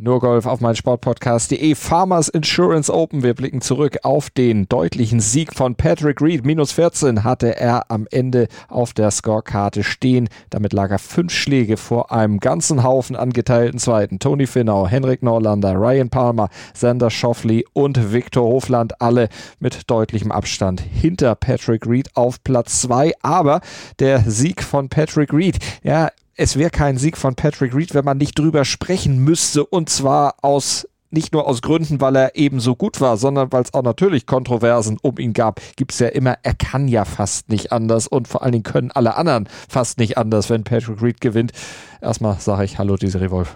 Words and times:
nur 0.00 0.20
Golf 0.20 0.46
auf 0.46 0.60
mein 0.60 0.74
Sportpodcast.de. 0.74 1.74
Farmers 1.74 2.28
Insurance 2.28 2.92
Open. 2.92 3.22
Wir 3.22 3.34
blicken 3.34 3.60
zurück 3.60 3.98
auf 4.02 4.30
den 4.30 4.66
deutlichen 4.68 5.20
Sieg 5.20 5.54
von 5.54 5.74
Patrick 5.74 6.22
Reed. 6.22 6.46
Minus 6.46 6.72
14 6.72 7.22
hatte 7.22 7.60
er 7.60 7.90
am 7.90 8.06
Ende 8.10 8.48
auf 8.68 8.94
der 8.94 9.10
Scorekarte 9.10 9.84
stehen. 9.84 10.28
Damit 10.48 10.72
lag 10.72 10.90
er 10.90 10.98
fünf 10.98 11.32
Schläge 11.32 11.76
vor 11.76 12.12
einem 12.12 12.40
ganzen 12.40 12.82
Haufen 12.82 13.14
angeteilten 13.14 13.78
Zweiten. 13.78 14.18
Tony 14.18 14.46
Finau, 14.46 14.86
Henrik 14.86 15.22
Norlander, 15.22 15.74
Ryan 15.74 16.08
Palmer, 16.08 16.48
Sander 16.72 17.10
Schoffley 17.10 17.66
und 17.74 18.12
Viktor 18.12 18.44
Hofland. 18.44 19.00
Alle 19.02 19.28
mit 19.58 19.90
deutlichem 19.90 20.32
Abstand 20.32 20.80
hinter 20.80 21.34
Patrick 21.34 21.86
Reed 21.86 22.16
auf 22.16 22.42
Platz 22.42 22.80
2. 22.80 23.12
Aber 23.20 23.60
der 23.98 24.20
Sieg 24.20 24.62
von 24.62 24.88
Patrick 24.88 25.32
Reed, 25.34 25.58
ja, 25.82 26.08
es 26.40 26.56
wäre 26.56 26.70
kein 26.70 26.96
Sieg 26.96 27.18
von 27.18 27.34
Patrick 27.34 27.74
Reed, 27.74 27.92
wenn 27.92 28.06
man 28.06 28.16
nicht 28.16 28.38
drüber 28.38 28.64
sprechen 28.64 29.18
müsste. 29.18 29.62
Und 29.66 29.90
zwar 29.90 30.36
aus 30.40 30.88
nicht 31.10 31.34
nur 31.34 31.46
aus 31.46 31.60
Gründen, 31.60 32.00
weil 32.00 32.16
er 32.16 32.34
eben 32.34 32.60
so 32.60 32.74
gut 32.74 33.02
war, 33.02 33.18
sondern 33.18 33.52
weil 33.52 33.62
es 33.62 33.74
auch 33.74 33.82
natürlich 33.82 34.24
Kontroversen 34.24 34.96
um 35.02 35.18
ihn 35.18 35.34
gab, 35.34 35.60
gibt 35.76 35.92
es 35.92 35.98
ja 35.98 36.06
immer, 36.06 36.38
er 36.42 36.54
kann 36.54 36.88
ja 36.88 37.04
fast 37.04 37.50
nicht 37.50 37.72
anders 37.72 38.06
und 38.06 38.26
vor 38.26 38.42
allen 38.42 38.52
Dingen 38.52 38.62
können 38.62 38.90
alle 38.90 39.16
anderen 39.16 39.50
fast 39.68 39.98
nicht 39.98 40.16
anders, 40.16 40.48
wenn 40.48 40.64
Patrick 40.64 41.02
Reed 41.02 41.20
gewinnt. 41.20 41.52
Erstmal 42.00 42.40
sage 42.40 42.64
ich 42.64 42.78
Hallo, 42.78 42.96
diese 42.96 43.20
Revolve. 43.20 43.50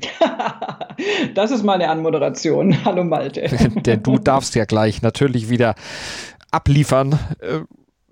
das 1.34 1.50
ist 1.50 1.64
meine 1.64 1.90
Anmoderation. 1.90 2.82
Hallo 2.86 3.04
Malte. 3.04 3.42
Denn 3.84 4.02
du 4.02 4.16
darfst 4.16 4.54
ja 4.54 4.64
gleich 4.64 5.02
natürlich 5.02 5.50
wieder 5.50 5.74
abliefern. 6.50 7.18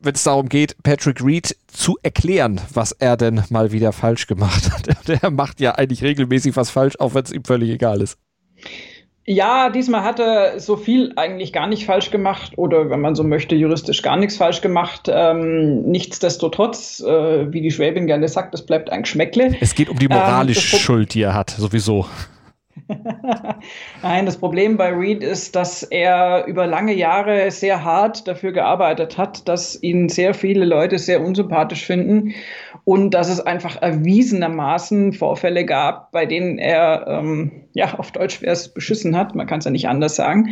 Wenn 0.05 0.15
es 0.15 0.23
darum 0.23 0.51
geht, 0.51 0.77
Patrick 0.83 1.25
Reed 1.25 1.57
zu 1.67 1.97
erklären, 2.03 2.61
was 2.75 2.93
er 2.93 3.17
denn 3.17 3.43
mal 3.49 3.73
wieder 3.73 3.91
falsch 3.93 4.27
gemacht 4.27 4.71
hat. 4.71 5.09
Der 5.23 5.31
macht 5.31 5.61
ja 5.61 5.77
eigentlich 5.77 6.03
regelmäßig 6.03 6.57
was 6.57 6.69
falsch, 6.69 6.97
auch 6.99 7.15
wenn 7.15 7.25
es 7.25 7.33
ihm 7.33 7.43
völlig 7.43 7.71
egal 7.71 8.03
ist. 8.03 8.19
Ja, 9.27 9.71
diesmal 9.71 10.05
hat 10.05 10.21
er 10.21 10.61
so 10.61 10.77
viel 10.77 11.15
eigentlich 11.17 11.55
gar 11.55 11.67
nicht 11.67 11.87
falsch 11.87 12.11
gemacht 12.11 12.53
oder 12.57 12.91
wenn 12.91 13.01
man 13.01 13.15
so 13.15 13.25
möchte, 13.25 13.55
juristisch 13.55 14.03
gar 14.03 14.19
nichts 14.19 14.37
falsch 14.37 14.61
gemacht. 14.61 15.09
Ähm, 15.11 15.85
nichtsdestotrotz, 15.85 17.01
äh, 17.01 17.51
wie 17.51 17.63
die 17.63 17.71
Schwäbin 17.71 18.07
gerne 18.07 18.29
sagt, 18.29 18.55
es 18.55 18.67
bleibt 18.67 18.91
ein 18.91 19.05
Geschmäckle. 19.05 19.57
Es 19.63 19.75
geht 19.75 19.89
um 19.89 19.99
die 19.99 20.09
moralische 20.09 20.77
ähm, 20.77 20.83
Schuld, 20.83 21.15
die 21.15 21.23
er 21.23 21.33
hat, 21.33 21.49
sowieso. 21.49 22.05
Nein, 24.03 24.27
das 24.27 24.37
Problem 24.37 24.77
bei 24.77 24.91
Reed 24.91 25.23
ist, 25.23 25.57
dass 25.57 25.83
er 25.83 26.45
über 26.47 26.67
lange 26.67 26.95
Jahre 26.95 27.51
sehr 27.51 27.85
hart 27.85 28.29
dafür 28.29 28.53
gearbeitet 28.53 29.17
hat, 29.17 29.49
dass 29.49 29.83
ihn 29.83 30.09
sehr 30.09 30.35
viele 30.35 30.65
Leute 30.65 30.99
sehr 30.99 31.23
unsympathisch 31.23 31.87
finden 31.87 32.35
und 32.85 33.13
dass 33.13 33.31
es 33.31 33.41
einfach 33.41 33.81
erwiesenermaßen 33.81 35.15
Vorfälle 35.15 35.65
gab, 35.65 36.13
bei 36.13 36.27
denen 36.27 36.59
er, 36.59 37.07
ähm, 37.09 37.51
ja, 37.73 37.95
auf 37.99 38.13
Deutsch 38.13 38.43
wäre 38.43 38.53
es 38.53 38.69
beschissen 38.69 39.17
hat, 39.17 39.35
man 39.35 39.47
kann 39.47 39.61
es 39.61 39.65
ja 39.65 39.71
nicht 39.71 39.89
anders 39.89 40.17
sagen. 40.17 40.51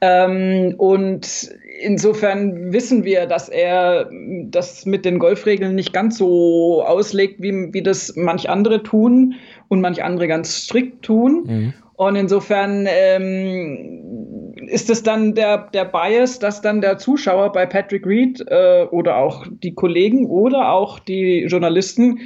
Ähm, 0.00 0.74
und 0.78 1.50
insofern 1.80 2.72
wissen 2.72 3.04
wir, 3.04 3.26
dass 3.26 3.50
er 3.50 4.08
das 4.46 4.86
mit 4.86 5.04
den 5.04 5.18
Golfregeln 5.18 5.74
nicht 5.74 5.92
ganz 5.92 6.16
so 6.16 6.82
auslegt, 6.82 7.42
wie, 7.42 7.72
wie 7.72 7.82
das 7.82 8.14
manch 8.16 8.48
andere 8.48 8.82
tun 8.82 9.34
und 9.68 9.82
manch 9.82 10.02
andere 10.02 10.28
ganz 10.28 10.56
strikt 10.56 11.04
tun. 11.04 11.44
Mhm. 11.46 11.74
Und 11.96 12.16
insofern 12.16 12.86
ähm, 12.88 14.25
ist 14.68 14.90
es 14.90 15.02
dann 15.02 15.34
der, 15.34 15.68
der 15.72 15.84
Bias, 15.84 16.38
dass 16.38 16.60
dann 16.60 16.80
der 16.80 16.98
Zuschauer 16.98 17.52
bei 17.52 17.66
Patrick 17.66 18.06
Reed 18.06 18.44
äh, 18.48 18.86
oder 18.90 19.16
auch 19.16 19.46
die 19.48 19.74
Kollegen 19.74 20.26
oder 20.26 20.70
auch 20.72 20.98
die 20.98 21.44
Journalisten 21.44 22.20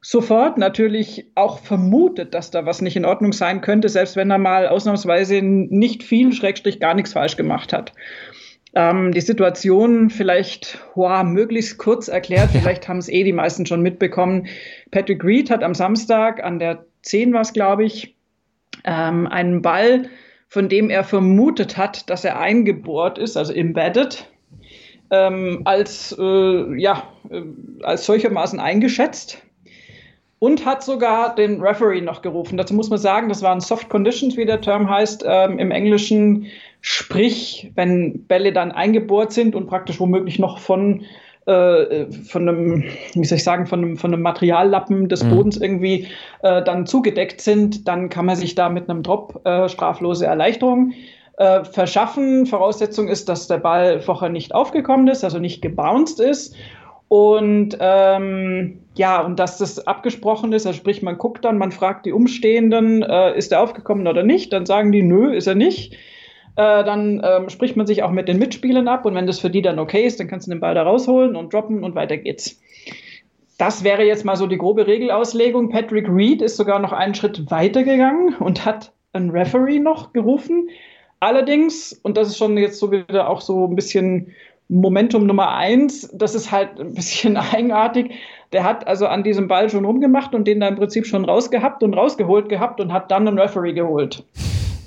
sofort 0.00 0.58
natürlich 0.58 1.26
auch 1.34 1.58
vermutet, 1.58 2.32
dass 2.34 2.50
da 2.50 2.64
was 2.64 2.80
nicht 2.80 2.96
in 2.96 3.04
Ordnung 3.04 3.32
sein 3.32 3.60
könnte, 3.60 3.88
selbst 3.88 4.16
wenn 4.16 4.30
er 4.30 4.38
mal 4.38 4.68
ausnahmsweise 4.68 5.42
nicht 5.42 6.02
viel, 6.02 6.32
Schrägstrich 6.32 6.80
gar 6.80 6.94
nichts 6.94 7.12
falsch 7.12 7.36
gemacht 7.36 7.72
hat. 7.72 7.92
Ähm, 8.74 9.12
die 9.12 9.20
Situation 9.20 10.10
vielleicht 10.10 10.78
wow, 10.94 11.24
möglichst 11.24 11.78
kurz 11.78 12.08
erklärt, 12.08 12.50
vielleicht 12.52 12.88
haben 12.88 12.98
es 12.98 13.08
eh 13.08 13.24
die 13.24 13.32
meisten 13.32 13.66
schon 13.66 13.82
mitbekommen. 13.82 14.46
Patrick 14.90 15.24
Reed 15.24 15.50
hat 15.50 15.62
am 15.62 15.74
Samstag 15.74 16.42
an 16.42 16.58
der 16.58 16.84
10 17.02 17.32
war 17.32 17.42
es, 17.42 17.52
glaube 17.52 17.84
ich, 17.84 18.14
ähm, 18.84 19.26
einen 19.26 19.62
Ball, 19.62 20.08
von 20.48 20.68
dem 20.68 20.90
er 20.90 21.04
vermutet 21.04 21.76
hat, 21.76 22.08
dass 22.10 22.24
er 22.24 22.40
eingebohrt 22.40 23.18
ist, 23.18 23.36
also 23.36 23.52
embedded, 23.52 24.26
ähm, 25.10 25.62
als, 25.64 26.16
äh, 26.18 26.80
ja, 26.80 27.04
äh, 27.30 27.42
als 27.82 28.06
solchermaßen 28.06 28.58
eingeschätzt 28.58 29.42
und 30.38 30.64
hat 30.64 30.82
sogar 30.82 31.34
den 31.34 31.60
Referee 31.60 32.00
noch 32.00 32.22
gerufen. 32.22 32.56
Dazu 32.56 32.74
muss 32.74 32.90
man 32.90 32.98
sagen, 32.98 33.28
das 33.28 33.42
waren 33.42 33.60
Soft 33.60 33.88
Conditions, 33.88 34.36
wie 34.36 34.46
der 34.46 34.60
Term 34.60 34.88
heißt 34.88 35.24
ähm, 35.26 35.58
im 35.58 35.70
Englischen. 35.70 36.46
Sprich, 36.80 37.72
wenn 37.74 38.24
Bälle 38.26 38.52
dann 38.52 38.70
eingebohrt 38.70 39.32
sind 39.32 39.56
und 39.56 39.66
praktisch 39.66 39.98
womöglich 39.98 40.38
noch 40.38 40.58
von 40.60 41.04
von 41.48 42.48
einem, 42.48 42.84
wie 43.14 43.24
soll 43.24 43.36
ich 43.36 43.44
sagen, 43.44 43.66
von 43.66 43.82
einem, 43.82 43.96
von 43.96 44.12
einem 44.12 44.22
Materiallappen 44.22 45.08
des 45.08 45.24
mhm. 45.24 45.30
Bodens 45.30 45.56
irgendwie 45.56 46.08
äh, 46.42 46.62
dann 46.62 46.86
zugedeckt 46.86 47.40
sind, 47.40 47.88
dann 47.88 48.10
kann 48.10 48.26
man 48.26 48.36
sich 48.36 48.54
da 48.54 48.68
mit 48.68 48.90
einem 48.90 49.02
Drop 49.02 49.40
äh, 49.46 49.68
straflose 49.68 50.26
Erleichterung 50.26 50.92
äh, 51.38 51.64
verschaffen. 51.64 52.46
Voraussetzung 52.46 53.08
ist, 53.08 53.28
dass 53.28 53.48
der 53.48 53.58
Ball 53.58 54.00
vorher 54.00 54.28
nicht 54.28 54.54
aufgekommen 54.54 55.08
ist, 55.08 55.24
also 55.24 55.38
nicht 55.38 55.62
gebounced 55.62 56.20
ist. 56.20 56.54
Und 57.08 57.78
ähm, 57.80 58.80
ja, 58.94 59.22
und 59.22 59.38
dass 59.38 59.56
das 59.56 59.86
abgesprochen 59.86 60.52
ist, 60.52 60.66
also 60.66 60.76
sprich, 60.76 61.00
man 61.02 61.16
guckt 61.16 61.44
dann, 61.44 61.56
man 61.56 61.72
fragt 61.72 62.04
die 62.04 62.12
Umstehenden, 62.12 63.02
äh, 63.02 63.36
ist 63.36 63.52
er 63.52 63.62
aufgekommen 63.62 64.06
oder 64.06 64.22
nicht? 64.22 64.52
Dann 64.52 64.66
sagen 64.66 64.92
die, 64.92 65.02
nö, 65.02 65.34
ist 65.34 65.46
er 65.46 65.54
nicht. 65.54 65.96
Äh, 66.58 66.82
dann 66.82 67.22
ähm, 67.24 67.48
spricht 67.50 67.76
man 67.76 67.86
sich 67.86 68.02
auch 68.02 68.10
mit 68.10 68.26
den 68.26 68.40
Mitspielern 68.40 68.88
ab 68.88 69.06
und 69.06 69.14
wenn 69.14 69.28
das 69.28 69.38
für 69.38 69.48
die 69.48 69.62
dann 69.62 69.78
okay 69.78 70.02
ist, 70.02 70.18
dann 70.18 70.26
kannst 70.26 70.48
du 70.48 70.50
den 70.50 70.58
Ball 70.58 70.74
da 70.74 70.82
rausholen 70.82 71.36
und 71.36 71.54
droppen 71.54 71.84
und 71.84 71.94
weiter 71.94 72.16
geht's. 72.16 72.60
Das 73.58 73.84
wäre 73.84 74.02
jetzt 74.02 74.24
mal 74.24 74.34
so 74.34 74.48
die 74.48 74.58
grobe 74.58 74.88
Regelauslegung. 74.88 75.68
Patrick 75.68 76.08
Reed 76.08 76.42
ist 76.42 76.56
sogar 76.56 76.80
noch 76.80 76.92
einen 76.92 77.14
Schritt 77.14 77.48
weiter 77.48 77.84
gegangen 77.84 78.34
und 78.40 78.64
hat 78.64 78.90
einen 79.12 79.30
Referee 79.30 79.78
noch 79.78 80.12
gerufen. 80.12 80.68
Allerdings, 81.20 81.92
und 82.02 82.16
das 82.16 82.26
ist 82.26 82.38
schon 82.38 82.58
jetzt 82.58 82.80
so 82.80 82.90
wieder 82.90 83.30
auch 83.30 83.40
so 83.40 83.64
ein 83.66 83.76
bisschen 83.76 84.34
Momentum 84.68 85.26
Nummer 85.26 85.54
eins, 85.54 86.10
das 86.12 86.34
ist 86.34 86.50
halt 86.50 86.80
ein 86.80 86.92
bisschen 86.92 87.36
eigenartig. 87.52 88.10
Der 88.52 88.64
hat 88.64 88.84
also 88.88 89.06
an 89.06 89.22
diesem 89.22 89.46
Ball 89.46 89.70
schon 89.70 89.84
rumgemacht 89.84 90.34
und 90.34 90.48
den 90.48 90.58
da 90.58 90.66
im 90.66 90.74
Prinzip 90.74 91.06
schon 91.06 91.24
rausgehabt 91.24 91.84
und 91.84 91.94
rausgeholt 91.94 92.48
gehabt 92.48 92.80
und 92.80 92.92
hat 92.92 93.12
dann 93.12 93.28
einen 93.28 93.38
Referee 93.38 93.74
geholt. 93.74 94.24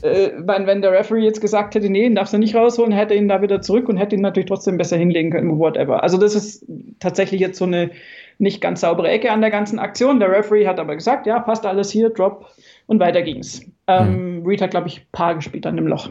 Äh, 0.04 0.32
wenn 0.38 0.82
der 0.82 0.92
Referee 0.92 1.22
jetzt 1.22 1.42
gesagt 1.42 1.76
hätte, 1.76 1.90
nee, 1.90 2.10
darfst 2.10 2.34
du 2.34 2.38
nicht 2.38 2.56
rausholen, 2.56 2.92
hätte 2.92 3.14
ihn 3.14 3.28
da 3.28 3.42
wieder 3.42 3.62
zurück 3.62 3.90
und 3.90 3.98
hätte 3.98 4.16
ihn 4.16 4.22
natürlich 4.22 4.48
trotzdem 4.48 4.78
besser 4.78 4.98
hinlegen 4.98 5.32
können, 5.32 5.58
whatever. 5.60 6.04
Also 6.04 6.18
das 6.18 6.36
ist 6.36 6.66
tatsächlich 7.00 7.42
jetzt 7.42 7.58
so 7.58 7.66
eine 7.66 7.92
nicht 8.38 8.62
ganz 8.62 8.82
saubere 8.82 9.10
Ecke 9.10 9.32
an 9.32 9.42
der 9.42 9.52
ganzen 9.52 9.78
Aktion. 9.80 10.20
Der 10.20 10.32
Referee 10.32 10.68
hat 10.68 10.80
aber 10.80 10.96
gesagt, 10.96 11.28
ja, 11.28 11.40
passt 11.40 11.66
alles 11.66 11.92
hier, 11.92 12.10
Drop 12.10 12.48
und 12.88 13.00
weiter 13.00 13.22
ging's. 13.22 13.62
Ähm. 13.88 14.44
Reed 14.46 14.62
hat, 14.62 14.72
glaube 14.72 14.88
ich, 14.88 15.06
Paar 15.12 15.36
gespielt 15.36 15.66
an 15.66 15.76
dem 15.76 15.88
Loch. 15.88 16.10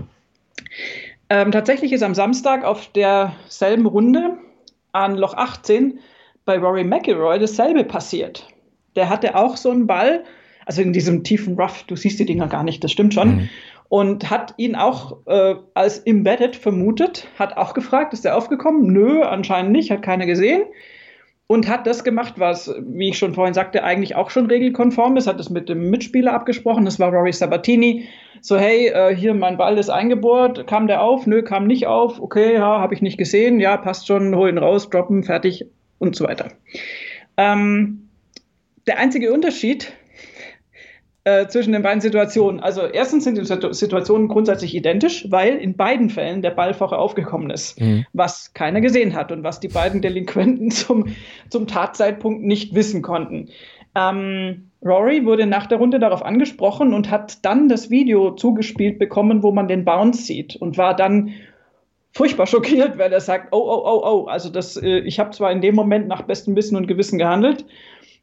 Ähm, 1.29 1.53
tatsächlich 1.53 1.93
ist 1.93 2.03
am 2.03 2.15
Samstag 2.15 2.65
auf 2.65 2.87
derselben 2.93 3.87
Runde 3.87 4.39
an 4.93 5.17
Loch 5.17 5.35
18 5.35 6.01
bei 6.45 6.59
Rory 6.59 6.85
McIlroy 6.85 7.39
dasselbe 7.39 7.85
passiert. 7.85 8.49
Der 8.97 9.09
hatte 9.09 9.37
auch 9.37 9.57
so 9.57 9.71
einen 9.71 9.87
Ball, 9.87 10.25
also 10.67 10.83
in 10.83 10.93
diesem 10.93 11.23
tiefen 11.23 11.59
Rough, 11.59 11.85
du 11.85 11.97
siehst 11.97 12.19
die 12.19 12.27
Dinger 12.27 12.49
gar 12.49 12.65
nicht, 12.65 12.83
das 12.83 12.91
stimmt 12.93 13.15
schon. 13.15 13.37
Mhm. 13.37 13.49
Und 13.91 14.31
hat 14.31 14.55
ihn 14.57 14.77
auch 14.77 15.19
äh, 15.27 15.57
als 15.75 15.99
embedded 15.99 16.57
vermutet, 16.57 17.29
hat 17.39 17.59
auch 17.59 17.75
gefragt, 17.75 18.15
ist 18.15 18.25
der 18.25 18.37
aufgekommen? 18.37 18.87
Nö, 18.91 19.23
anscheinend 19.23 19.73
nicht, 19.73 19.91
hat 19.91 20.01
keiner 20.01 20.25
gesehen 20.25 20.63
und 21.51 21.69
hat 21.69 21.85
das 21.89 22.05
gemacht, 22.05 22.35
was, 22.37 22.73
wie 22.79 23.09
ich 23.09 23.19
schon 23.19 23.35
vorhin 23.35 23.55
sagte, 23.55 23.83
eigentlich 23.83 24.15
auch 24.15 24.31
schon 24.31 24.47
regelkonform 24.47 25.17
ist, 25.17 25.27
hat 25.27 25.41
es 25.41 25.51
mit 25.51 25.69
dem 25.69 25.91
Mitspieler 25.91 26.33
abgesprochen, 26.33 26.85
das 26.85 27.01
war 27.01 27.13
Rory 27.13 27.33
Sabatini. 27.33 28.05
So, 28.41 28.57
hey, 28.57 28.87
äh, 28.87 29.17
hier 29.17 29.35
mein 29.35 29.57
Ball 29.57 29.77
ist 29.77 29.91
eingebohrt, 29.91 30.69
kam 30.69 30.87
der 30.87 31.03
auf? 31.03 31.27
Nö, 31.27 31.43
kam 31.43 31.67
nicht 31.67 31.89
auf. 31.89 32.21
Okay, 32.21 32.55
ja, 32.55 32.79
habe 32.79 32.95
ich 32.95 33.03
nicht 33.03 33.19
gesehen. 33.19 33.59
Ja, 33.59 33.77
passt 33.79 34.07
schon, 34.07 34.33
hol 34.37 34.49
ihn 34.49 34.59
raus, 34.59 34.91
droppen, 34.91 35.25
fertig 35.25 35.67
und 35.99 36.15
so 36.15 36.25
weiter. 36.25 36.53
Ähm, 37.37 38.09
der 38.87 39.01
einzige 39.01 39.33
Unterschied 39.33 39.93
äh, 41.25 41.47
zwischen 41.49 41.73
den 41.73 41.83
beiden 41.83 42.01
Situationen. 42.01 42.61
Also 42.61 42.83
erstens 42.83 43.25
sind 43.25 43.37
die 43.37 43.45
Situationen 43.45 44.29
grundsätzlich 44.29 44.75
identisch, 44.75 45.27
weil 45.31 45.57
in 45.57 45.77
beiden 45.77 46.09
Fällen 46.09 46.41
der 46.41 46.51
Ball 46.51 46.73
vorher 46.73 46.99
aufgekommen 46.99 47.51
ist, 47.51 47.81
mhm. 47.81 48.07
was 48.13 48.55
keiner 48.55 48.81
gesehen 48.81 49.15
hat 49.15 49.31
und 49.31 49.43
was 49.43 49.61
die 49.61 49.69
beiden 49.69 50.01
Delinquenten 50.01 50.71
zum, 50.71 51.15
zum 51.51 51.67
Tatzeitpunkt 51.67 52.43
nicht 52.43 52.75
wissen 52.75 53.03
konnten. 53.03 53.51
Ähm, 53.95 54.71
Rory 54.83 55.27
wurde 55.27 55.47
nach 55.47 55.67
der 55.67 55.79
Runde 55.79 55.99
darauf 55.99 56.25
angesprochen 56.25 56.95
und 56.95 57.11
hat 57.11 57.45
dann 57.45 57.69
das 57.69 57.91
Video 57.91 58.31
zugespielt 58.31 58.99
bekommen, 58.99 59.43
wo 59.43 59.53
man 59.53 59.69
den 59.69 59.85
Bounce 59.85 60.23
sieht 60.23 60.57
und 60.57 60.79
war 60.79 60.97
dann 60.97 61.35
furchtbar 62.13 62.47
schockiert, 62.47 62.99
weil 62.99 63.13
er 63.13 63.21
sagt, 63.21 63.49
oh, 63.53 63.59
oh, 63.59 63.83
oh, 63.85 64.03
oh, 64.05 64.27
also 64.27 64.49
das, 64.49 64.77
äh, 64.77 65.01
ich 65.01 65.21
habe 65.21 65.31
zwar 65.31 65.53
in 65.53 65.61
dem 65.61 65.75
Moment 65.75 66.09
nach 66.09 66.23
bestem 66.23 66.57
Wissen 66.57 66.77
und 66.77 66.87
Gewissen 66.87 67.19
gehandelt 67.19 67.67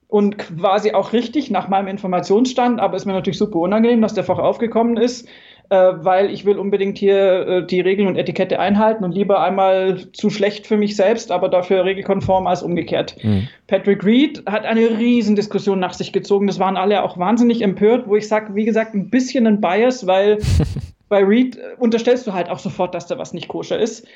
und 0.07 0.37
quasi 0.37 0.93
auch 0.93 1.11
richtig 1.13 1.51
nach 1.51 1.67
meinem 1.67 1.87
Informationsstand, 1.87 2.79
aber 2.79 2.95
ist 2.95 3.05
mir 3.05 3.13
natürlich 3.13 3.37
super 3.37 3.59
unangenehm, 3.59 4.01
dass 4.01 4.13
der 4.13 4.23
Fach 4.23 4.39
aufgekommen 4.39 4.95
ist, 4.95 5.27
äh, 5.69 5.75
weil 5.75 6.31
ich 6.31 6.45
will 6.45 6.57
unbedingt 6.57 6.97
hier 6.97 7.47
äh, 7.47 7.65
die 7.65 7.81
Regeln 7.81 8.07
und 8.07 8.15
Etikette 8.15 8.57
einhalten 8.57 9.03
und 9.03 9.11
lieber 9.11 9.41
einmal 9.41 9.99
zu 10.13 10.29
schlecht 10.29 10.65
für 10.65 10.77
mich 10.77 10.95
selbst, 10.95 11.29
aber 11.29 11.49
dafür 11.49 11.83
regelkonform 11.83 12.47
als 12.47 12.63
umgekehrt. 12.63 13.21
Mhm. 13.21 13.49
Patrick 13.67 14.05
Reed 14.05 14.43
hat 14.45 14.63
eine 14.63 14.97
Riesendiskussion 14.97 15.79
nach 15.79 15.93
sich 15.93 16.13
gezogen. 16.13 16.47
Das 16.47 16.57
waren 16.57 16.77
alle 16.77 17.03
auch 17.03 17.17
wahnsinnig 17.17 17.61
empört, 17.61 18.07
wo 18.07 18.15
ich 18.15 18.29
sage, 18.29 18.55
wie 18.55 18.63
gesagt, 18.63 18.93
ein 18.93 19.09
bisschen 19.09 19.45
ein 19.45 19.59
Bias, 19.59 20.07
weil 20.07 20.37
bei 21.09 21.21
Reed 21.21 21.59
unterstellst 21.79 22.25
du 22.27 22.31
halt 22.31 22.49
auch 22.49 22.59
sofort, 22.59 22.95
dass 22.95 23.07
da 23.07 23.17
was 23.17 23.33
nicht 23.33 23.49
koscher 23.49 23.77
ist. 23.77 24.07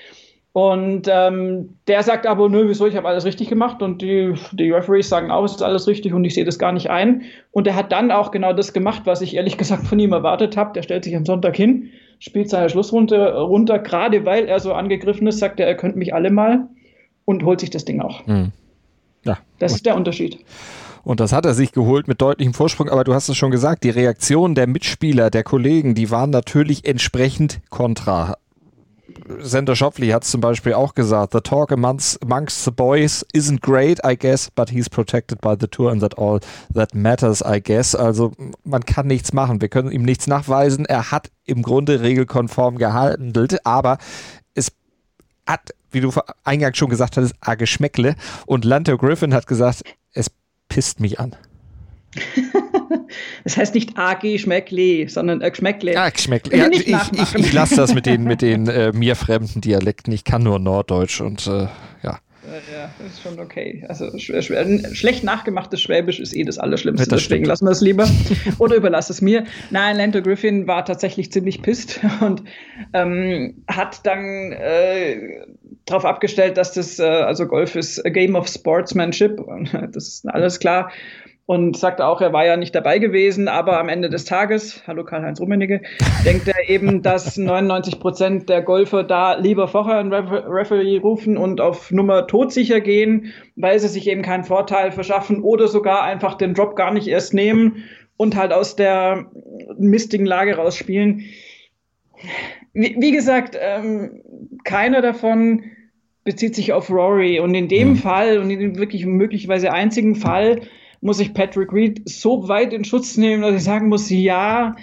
Und 0.53 1.07
ähm, 1.09 1.77
der 1.87 2.03
sagt 2.03 2.27
aber, 2.27 2.49
nö, 2.49 2.67
wieso, 2.67 2.85
ich 2.85 2.97
habe 2.97 3.07
alles 3.07 3.23
richtig 3.23 3.47
gemacht 3.47 3.81
und 3.81 4.01
die, 4.01 4.33
die 4.51 4.71
Referees 4.71 5.07
sagen 5.07 5.31
auch, 5.31 5.45
es 5.45 5.53
ist 5.53 5.61
alles 5.61 5.87
richtig 5.87 6.13
und 6.13 6.25
ich 6.25 6.33
sehe 6.33 6.43
das 6.43 6.59
gar 6.59 6.73
nicht 6.73 6.89
ein. 6.89 7.21
Und 7.51 7.67
er 7.67 7.75
hat 7.75 7.93
dann 7.93 8.11
auch 8.11 8.31
genau 8.31 8.51
das 8.51 8.73
gemacht, 8.73 9.03
was 9.05 9.21
ich 9.21 9.35
ehrlich 9.35 9.57
gesagt 9.57 9.87
von 9.87 9.97
ihm 9.97 10.11
erwartet 10.11 10.57
habe. 10.57 10.73
Der 10.73 10.83
stellt 10.83 11.05
sich 11.05 11.15
am 11.15 11.25
Sonntag 11.25 11.55
hin, 11.55 11.89
spielt 12.19 12.49
seine 12.49 12.69
Schlussrunde 12.69 13.39
runter, 13.39 13.79
gerade 13.79 14.25
weil 14.25 14.45
er 14.45 14.59
so 14.59 14.73
angegriffen 14.73 15.25
ist, 15.27 15.39
sagt 15.39 15.59
er, 15.61 15.67
er 15.67 15.75
könnte 15.75 15.97
mich 15.97 16.13
alle 16.13 16.31
mal 16.31 16.67
und 17.23 17.43
holt 17.43 17.61
sich 17.61 17.69
das 17.69 17.85
Ding 17.85 18.01
auch. 18.01 18.27
Mhm. 18.27 18.51
Ja. 19.23 19.37
Das 19.59 19.71
ist 19.71 19.85
der 19.85 19.95
Unterschied. 19.95 20.37
Und 21.03 21.19
das 21.19 21.31
hat 21.31 21.45
er 21.45 21.53
sich 21.53 21.71
geholt 21.71 22.07
mit 22.07 22.21
deutlichem 22.21 22.53
Vorsprung. 22.53 22.89
Aber 22.89 23.03
du 23.03 23.13
hast 23.13 23.29
es 23.29 23.37
schon 23.37 23.51
gesagt, 23.51 23.83
die 23.83 23.89
Reaktionen 23.89 24.53
der 24.53 24.67
Mitspieler, 24.67 25.29
der 25.29 25.43
Kollegen, 25.43 25.95
die 25.95 26.11
waren 26.11 26.29
natürlich 26.29 26.85
entsprechend 26.85 27.61
kontra. 27.69 28.35
Sender 29.39 29.75
Schopfli 29.75 30.09
hat 30.09 30.23
es 30.23 30.31
zum 30.31 30.41
Beispiel 30.41 30.73
auch 30.73 30.93
gesagt, 30.93 31.33
the 31.33 31.41
talk 31.41 31.71
amongst, 31.71 32.21
amongst 32.23 32.63
the 32.63 32.71
boys 32.71 33.25
isn't 33.33 33.61
great, 33.61 33.99
I 34.05 34.15
guess, 34.17 34.49
but 34.51 34.69
he's 34.69 34.89
protected 34.89 35.41
by 35.41 35.55
the 35.59 35.67
tour 35.67 35.91
and 35.91 36.01
that 36.01 36.17
all 36.17 36.39
that 36.73 36.93
matters, 36.93 37.41
I 37.41 37.61
guess. 37.61 37.95
Also 37.95 38.31
man 38.63 38.85
kann 38.85 39.07
nichts 39.07 39.33
machen, 39.33 39.61
wir 39.61 39.69
können 39.69 39.91
ihm 39.91 40.03
nichts 40.03 40.27
nachweisen. 40.27 40.85
Er 40.85 41.11
hat 41.11 41.31
im 41.45 41.61
Grunde 41.61 42.01
regelkonform 42.01 42.77
gehandelt, 42.77 43.65
aber 43.65 43.97
es 44.53 44.71
hat, 45.47 45.73
wie 45.91 46.01
du 46.01 46.11
eingangs 46.43 46.77
schon 46.77 46.89
gesagt 46.89 47.17
hattest, 47.17 47.35
a 47.41 47.55
Geschmäckle. 47.55 48.15
Und 48.45 48.65
Lanto 48.65 48.97
Griffin 48.97 49.33
hat 49.33 49.47
gesagt, 49.47 49.83
es 50.13 50.31
pisst 50.69 50.99
mich 50.99 51.19
an. 51.19 51.35
Das 53.43 53.57
heißt 53.57 53.75
nicht 53.75 53.97
AG 53.97 54.39
Schmeckle, 54.39 55.07
sondern 55.09 55.41
äh, 55.41 55.49
Geschmäckle. 55.49 55.93
Ja, 55.93 56.09
Geschmäckle. 56.09 56.57
Ja, 56.57 56.67
ich, 56.71 56.87
ich, 56.87 57.35
ich 57.35 57.53
lasse 57.53 57.75
das 57.75 57.93
mit 57.93 58.05
den, 58.05 58.23
mit 58.23 58.41
den 58.41 58.67
äh, 58.67 58.91
mir 58.91 59.15
fremden 59.15 59.61
Dialekten. 59.61 60.13
Ich 60.13 60.23
kann 60.23 60.43
nur 60.43 60.59
Norddeutsch 60.59 61.21
und 61.21 61.47
äh, 61.47 61.67
ja. 62.03 62.19
Ja, 62.73 62.89
das 62.97 63.13
ist 63.13 63.21
schon 63.21 63.39
okay. 63.39 63.85
Also 63.87 64.17
sch 64.17 64.31
sch 64.41 64.51
schlecht 64.93 65.23
nachgemachtes 65.23 65.81
Schwäbisch 65.81 66.19
ist 66.19 66.35
eh 66.35 66.43
das 66.43 66.57
Allerschlimmste. 66.57 67.07
Das 67.07 67.23
deswegen 67.23 67.45
lassen 67.45 67.65
wir 67.65 67.71
es 67.71 67.81
lieber. 67.81 68.09
Oder 68.57 68.75
überlass 68.75 69.09
es 69.09 69.21
mir. 69.21 69.45
Nein, 69.69 69.97
Lando 69.97 70.21
Griffin 70.21 70.67
war 70.67 70.83
tatsächlich 70.83 71.31
ziemlich 71.31 71.61
pisst 71.61 72.01
und 72.19 72.43
ähm, 72.93 73.63
hat 73.67 74.05
dann 74.05 74.51
äh, 74.51 75.45
darauf 75.85 76.05
abgestellt, 76.05 76.57
dass 76.57 76.73
das, 76.73 76.99
äh, 76.99 77.03
also 77.03 77.47
Golf 77.47 77.75
ist 77.75 78.05
a 78.05 78.09
game 78.09 78.35
of 78.35 78.47
sportsmanship. 78.47 79.41
Das 79.91 80.07
ist 80.07 80.27
alles 80.27 80.59
klar 80.59 80.91
und 81.51 81.75
sagte 81.75 82.05
auch, 82.05 82.21
er 82.21 82.31
war 82.31 82.45
ja 82.45 82.55
nicht 82.55 82.73
dabei 82.73 82.97
gewesen, 82.97 83.49
aber 83.49 83.77
am 83.77 83.89
Ende 83.89 84.09
des 84.09 84.23
Tages, 84.23 84.83
hallo 84.87 85.03
Karl-Heinz 85.03 85.41
Rummenigge, 85.41 85.81
denkt 86.25 86.47
er 86.47 86.69
eben, 86.69 87.01
dass 87.01 87.35
99 87.35 87.99
Prozent 87.99 88.47
der 88.47 88.61
Golfer 88.61 89.03
da 89.03 89.33
lieber 89.33 89.67
vorher 89.67 89.97
einen 89.97 90.13
Referee 90.13 90.97
rufen 90.99 91.35
und 91.35 91.59
auf 91.59 91.91
Nummer 91.91 92.25
todsicher 92.25 92.79
gehen, 92.79 93.33
weil 93.57 93.79
sie 93.79 93.89
sich 93.89 94.07
eben 94.07 94.21
keinen 94.21 94.45
Vorteil 94.45 94.91
verschaffen 94.91 95.43
oder 95.43 95.67
sogar 95.67 96.03
einfach 96.03 96.35
den 96.35 96.53
Drop 96.53 96.77
gar 96.77 96.93
nicht 96.93 97.07
erst 97.07 97.33
nehmen 97.33 97.83
und 98.15 98.37
halt 98.37 98.53
aus 98.53 98.77
der 98.77 99.25
mistigen 99.77 100.25
Lage 100.25 100.55
rausspielen. 100.55 101.25
Wie, 102.73 102.95
wie 102.99 103.11
gesagt, 103.11 103.57
ähm, 103.59 104.21
keiner 104.63 105.01
davon 105.01 105.63
bezieht 106.23 106.55
sich 106.55 106.73
auf 106.73 106.89
Rory 106.89 107.39
und 107.39 107.55
in 107.55 107.67
dem 107.67 107.89
mhm. 107.89 107.95
Fall 107.97 108.37
und 108.37 108.49
in 108.49 108.59
dem 108.59 108.77
wirklich 108.77 109.05
möglicherweise 109.05 109.73
einzigen 109.73 110.15
Fall, 110.15 110.61
muss 111.01 111.19
ich 111.19 111.33
Patrick 111.33 111.73
Reed 111.73 112.07
so 112.07 112.47
weit 112.47 112.73
in 112.73 112.85
Schutz 112.85 113.17
nehmen, 113.17 113.41
dass 113.41 113.55
ich 113.55 113.63
sagen 113.63 113.89
muss, 113.89 114.09
ja, 114.09 114.75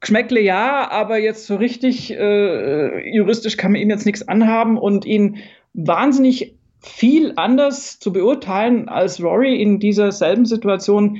Geschmäckle 0.00 0.40
ja, 0.40 0.90
aber 0.90 1.18
jetzt 1.18 1.46
so 1.46 1.56
richtig 1.56 2.10
äh, 2.10 3.14
juristisch 3.14 3.56
kann 3.56 3.72
man 3.72 3.80
ihm 3.80 3.90
jetzt 3.90 4.06
nichts 4.06 4.26
anhaben 4.26 4.76
und 4.76 5.04
ihn 5.04 5.36
wahnsinnig 5.72 6.56
viel 6.80 7.34
anders 7.36 7.98
zu 8.00 8.12
beurteilen 8.12 8.88
als 8.88 9.22
Rory 9.22 9.60
in 9.60 9.78
dieser 9.78 10.10
selben 10.10 10.46
Situation, 10.46 11.18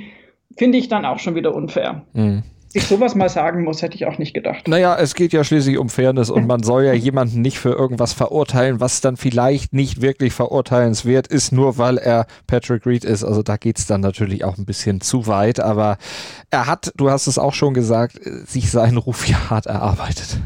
finde 0.57 0.79
ich 0.79 0.89
dann 0.89 1.05
auch 1.05 1.19
schon 1.19 1.35
wieder 1.35 1.55
unfair. 1.55 2.05
Mhm 2.13 2.43
ich 2.73 2.87
sowas 2.87 3.15
mal 3.15 3.29
sagen 3.29 3.63
muss, 3.63 3.81
hätte 3.81 3.95
ich 3.95 4.05
auch 4.05 4.17
nicht 4.17 4.33
gedacht. 4.33 4.67
Naja, 4.67 4.97
es 4.97 5.15
geht 5.15 5.33
ja 5.33 5.43
schließlich 5.43 5.77
um 5.77 5.89
Fairness 5.89 6.29
und 6.29 6.47
man 6.47 6.63
soll 6.63 6.83
ja 6.83 6.93
jemanden 6.93 7.41
nicht 7.41 7.59
für 7.59 7.71
irgendwas 7.71 8.13
verurteilen, 8.13 8.79
was 8.79 9.01
dann 9.01 9.17
vielleicht 9.17 9.73
nicht 9.73 10.01
wirklich 10.01 10.33
verurteilenswert 10.33 11.27
ist, 11.27 11.51
nur 11.51 11.77
weil 11.77 11.97
er 11.97 12.27
Patrick 12.47 12.85
Reed 12.85 13.03
ist. 13.03 13.23
Also 13.23 13.43
da 13.43 13.57
geht 13.57 13.77
es 13.77 13.87
dann 13.87 14.01
natürlich 14.01 14.43
auch 14.43 14.57
ein 14.57 14.65
bisschen 14.65 15.01
zu 15.01 15.27
weit, 15.27 15.59
aber 15.59 15.97
er 16.49 16.67
hat, 16.67 16.91
du 16.95 17.09
hast 17.09 17.27
es 17.27 17.37
auch 17.37 17.53
schon 17.53 17.73
gesagt, 17.73 18.19
sich 18.45 18.71
seinen 18.71 18.97
Ruf 18.97 19.27
ja 19.27 19.49
hart 19.49 19.65
erarbeitet. 19.65 20.39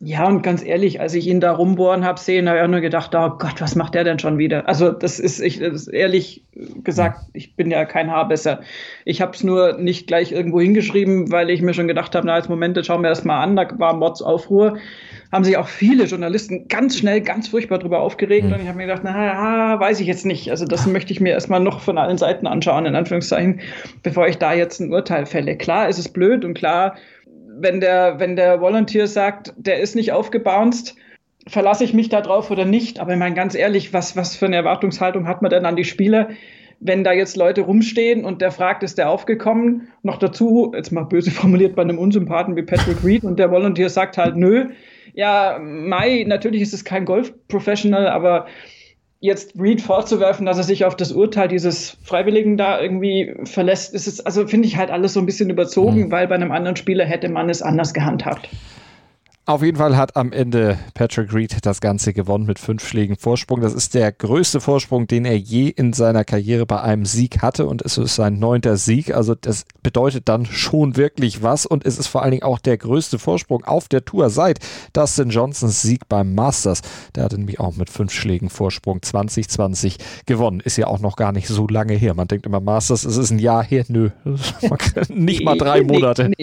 Ja, 0.00 0.28
und 0.28 0.42
ganz 0.42 0.64
ehrlich, 0.64 1.00
als 1.00 1.14
ich 1.14 1.26
ihn 1.26 1.40
da 1.40 1.50
rumbohren 1.50 2.04
habe 2.04 2.20
sehen, 2.20 2.48
habe 2.48 2.58
ich 2.58 2.64
auch 2.64 2.68
nur 2.68 2.80
gedacht, 2.80 3.14
oh 3.16 3.30
Gott, 3.30 3.60
was 3.60 3.74
macht 3.74 3.94
der 3.94 4.04
denn 4.04 4.20
schon 4.20 4.38
wieder? 4.38 4.68
Also 4.68 4.92
das 4.92 5.18
ist, 5.18 5.40
ich, 5.40 5.58
das 5.58 5.72
ist 5.74 5.88
ehrlich 5.88 6.44
gesagt, 6.84 7.22
ich 7.32 7.56
bin 7.56 7.68
ja 7.70 7.84
kein 7.84 8.08
Haar 8.08 8.28
besser. 8.28 8.60
Ich 9.04 9.20
habe 9.20 9.32
es 9.32 9.42
nur 9.42 9.76
nicht 9.78 10.06
gleich 10.06 10.30
irgendwo 10.30 10.60
hingeschrieben, 10.60 11.32
weil 11.32 11.50
ich 11.50 11.62
mir 11.62 11.74
schon 11.74 11.88
gedacht 11.88 12.14
habe, 12.14 12.28
na, 12.28 12.34
als 12.34 12.48
Moment, 12.48 12.76
jetzt 12.76 12.86
schauen 12.86 13.02
wir 13.02 13.08
erst 13.08 13.24
mal 13.24 13.42
an, 13.42 13.56
da 13.56 13.68
war 13.78 13.96
Mods 13.96 14.22
Aufruhr. 14.22 14.78
Haben 15.32 15.44
sich 15.44 15.56
auch 15.56 15.68
viele 15.68 16.04
Journalisten 16.04 16.68
ganz 16.68 16.96
schnell, 16.96 17.20
ganz 17.20 17.48
furchtbar 17.48 17.78
darüber 17.78 18.00
aufgeregt 18.00 18.46
mhm. 18.46 18.52
und 18.52 18.60
ich 18.62 18.68
habe 18.68 18.78
mir 18.78 18.86
gedacht, 18.86 19.02
na, 19.04 19.80
weiß 19.80 19.98
ich 19.98 20.06
jetzt 20.06 20.26
nicht. 20.26 20.50
Also 20.50 20.64
das 20.64 20.86
möchte 20.86 21.12
ich 21.12 21.20
mir 21.20 21.32
erstmal 21.32 21.60
noch 21.60 21.80
von 21.80 21.98
allen 21.98 22.18
Seiten 22.18 22.46
anschauen, 22.46 22.86
in 22.86 22.94
Anführungszeichen, 22.94 23.60
bevor 24.04 24.28
ich 24.28 24.38
da 24.38 24.54
jetzt 24.54 24.80
ein 24.80 24.92
Urteil 24.92 25.26
fälle. 25.26 25.56
Klar 25.56 25.88
ist 25.88 25.98
es 25.98 26.08
blöd 26.08 26.44
und 26.44 26.54
klar 26.54 26.94
wenn 27.60 27.80
der, 27.80 28.18
wenn 28.18 28.36
der 28.36 28.60
Volunteer 28.60 29.06
sagt, 29.06 29.52
der 29.56 29.80
ist 29.80 29.94
nicht 29.94 30.12
aufgebounced, 30.12 30.96
verlasse 31.46 31.84
ich 31.84 31.94
mich 31.94 32.08
da 32.08 32.20
drauf 32.20 32.50
oder 32.50 32.64
nicht? 32.64 33.00
Aber 33.00 33.12
ich 33.12 33.18
meine, 33.18 33.34
ganz 33.34 33.54
ehrlich, 33.54 33.92
was, 33.92 34.16
was 34.16 34.36
für 34.36 34.46
eine 34.46 34.56
Erwartungshaltung 34.56 35.26
hat 35.26 35.42
man 35.42 35.50
denn 35.50 35.66
an 35.66 35.76
die 35.76 35.84
Spieler, 35.84 36.28
wenn 36.80 37.04
da 37.04 37.12
jetzt 37.12 37.36
Leute 37.36 37.62
rumstehen 37.62 38.24
und 38.24 38.40
der 38.40 38.52
fragt, 38.52 38.82
ist 38.82 38.98
der 38.98 39.10
aufgekommen? 39.10 39.88
Noch 40.02 40.18
dazu, 40.18 40.72
jetzt 40.74 40.92
mal 40.92 41.04
böse 41.04 41.30
formuliert, 41.32 41.74
bei 41.74 41.82
einem 41.82 41.98
Unsympathen 41.98 42.56
wie 42.56 42.62
Patrick 42.62 43.04
Reed 43.04 43.24
und 43.24 43.38
der 43.38 43.50
Volunteer 43.50 43.90
sagt 43.90 44.18
halt, 44.18 44.36
nö. 44.36 44.68
Ja, 45.14 45.58
Mai, 45.60 46.24
natürlich 46.28 46.62
ist 46.62 46.74
es 46.74 46.84
kein 46.84 47.04
Golf-Professional, 47.04 48.08
aber 48.08 48.46
jetzt 49.20 49.58
Reed 49.58 49.80
vorzuwerfen, 49.80 50.46
dass 50.46 50.58
er 50.58 50.62
sich 50.62 50.84
auf 50.84 50.96
das 50.96 51.12
Urteil 51.12 51.48
dieses 51.48 51.96
Freiwilligen 52.02 52.56
da 52.56 52.80
irgendwie 52.80 53.34
verlässt, 53.44 53.94
ist 53.94 54.06
es, 54.06 54.24
also 54.24 54.46
finde 54.46 54.68
ich 54.68 54.76
halt 54.76 54.90
alles 54.90 55.14
so 55.14 55.20
ein 55.20 55.26
bisschen 55.26 55.50
überzogen, 55.50 56.06
mhm. 56.06 56.10
weil 56.10 56.28
bei 56.28 56.36
einem 56.36 56.52
anderen 56.52 56.76
Spieler 56.76 57.04
hätte 57.04 57.28
man 57.28 57.50
es 57.50 57.62
anders 57.62 57.94
gehandhabt. 57.94 58.48
Auf 59.48 59.62
jeden 59.62 59.78
Fall 59.78 59.96
hat 59.96 60.14
am 60.14 60.30
Ende 60.30 60.78
Patrick 60.92 61.32
Reed 61.32 61.64
das 61.64 61.80
Ganze 61.80 62.12
gewonnen 62.12 62.44
mit 62.44 62.58
fünf 62.58 62.86
Schlägen 62.86 63.16
Vorsprung. 63.16 63.62
Das 63.62 63.72
ist 63.72 63.94
der 63.94 64.12
größte 64.12 64.60
Vorsprung, 64.60 65.06
den 65.06 65.24
er 65.24 65.38
je 65.38 65.68
in 65.68 65.94
seiner 65.94 66.22
Karriere 66.24 66.66
bei 66.66 66.82
einem 66.82 67.06
Sieg 67.06 67.40
hatte 67.40 67.66
und 67.66 67.80
es 67.80 67.96
ist 67.96 68.14
sein 68.14 68.38
neunter 68.38 68.76
Sieg. 68.76 69.14
Also 69.14 69.34
das 69.34 69.64
bedeutet 69.82 70.28
dann 70.28 70.44
schon 70.44 70.98
wirklich 70.98 71.42
was 71.42 71.64
und 71.64 71.86
es 71.86 71.98
ist 71.98 72.08
vor 72.08 72.20
allen 72.22 72.32
Dingen 72.32 72.42
auch 72.42 72.58
der 72.58 72.76
größte 72.76 73.18
Vorsprung 73.18 73.64
auf 73.64 73.88
der 73.88 74.04
Tour 74.04 74.28
seit 74.28 74.58
Dustin 74.92 75.30
Johnsons 75.30 75.80
Sieg 75.80 76.10
beim 76.10 76.34
Masters. 76.34 76.82
Der 77.14 77.24
hatte 77.24 77.38
nämlich 77.38 77.58
auch 77.58 77.74
mit 77.74 77.88
fünf 77.88 78.12
Schlägen 78.12 78.50
Vorsprung 78.50 79.00
2020 79.00 79.96
gewonnen. 80.26 80.60
Ist 80.60 80.76
ja 80.76 80.88
auch 80.88 81.00
noch 81.00 81.16
gar 81.16 81.32
nicht 81.32 81.48
so 81.48 81.66
lange 81.66 81.94
her. 81.94 82.12
Man 82.12 82.28
denkt 82.28 82.44
immer 82.44 82.60
Masters, 82.60 83.06
es 83.06 83.16
ist 83.16 83.30
ein 83.30 83.38
Jahr 83.38 83.64
her. 83.64 83.86
Nö, 83.88 84.10
nicht 85.08 85.42
mal 85.42 85.56
drei 85.56 85.82
Monate. 85.84 86.32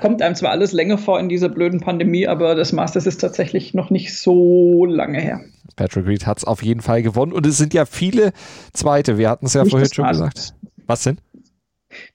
Kommt 0.00 0.22
einem 0.22 0.34
zwar 0.34 0.50
alles 0.50 0.72
länger 0.72 0.98
vor 0.98 1.18
in 1.20 1.28
dieser 1.28 1.48
blöden 1.48 1.80
Pandemie, 1.80 2.26
aber 2.26 2.54
das 2.54 2.72
Masters 2.72 3.06
ist 3.06 3.20
tatsächlich 3.20 3.74
noch 3.74 3.90
nicht 3.90 4.16
so 4.16 4.84
lange 4.84 5.20
her. 5.20 5.40
Patrick 5.76 6.06
Reed 6.06 6.26
hat 6.26 6.38
es 6.38 6.44
auf 6.44 6.62
jeden 6.62 6.80
Fall 6.80 7.02
gewonnen 7.02 7.32
und 7.32 7.46
es 7.46 7.56
sind 7.56 7.74
ja 7.74 7.84
viele 7.84 8.32
Zweite. 8.72 9.18
Wir 9.18 9.30
hatten 9.30 9.46
es 9.46 9.54
ja 9.54 9.62
nicht 9.62 9.70
vorhin 9.70 9.92
schon 9.92 10.08
gesagt. 10.08 10.54
Was 10.86 11.02
denn? 11.02 11.18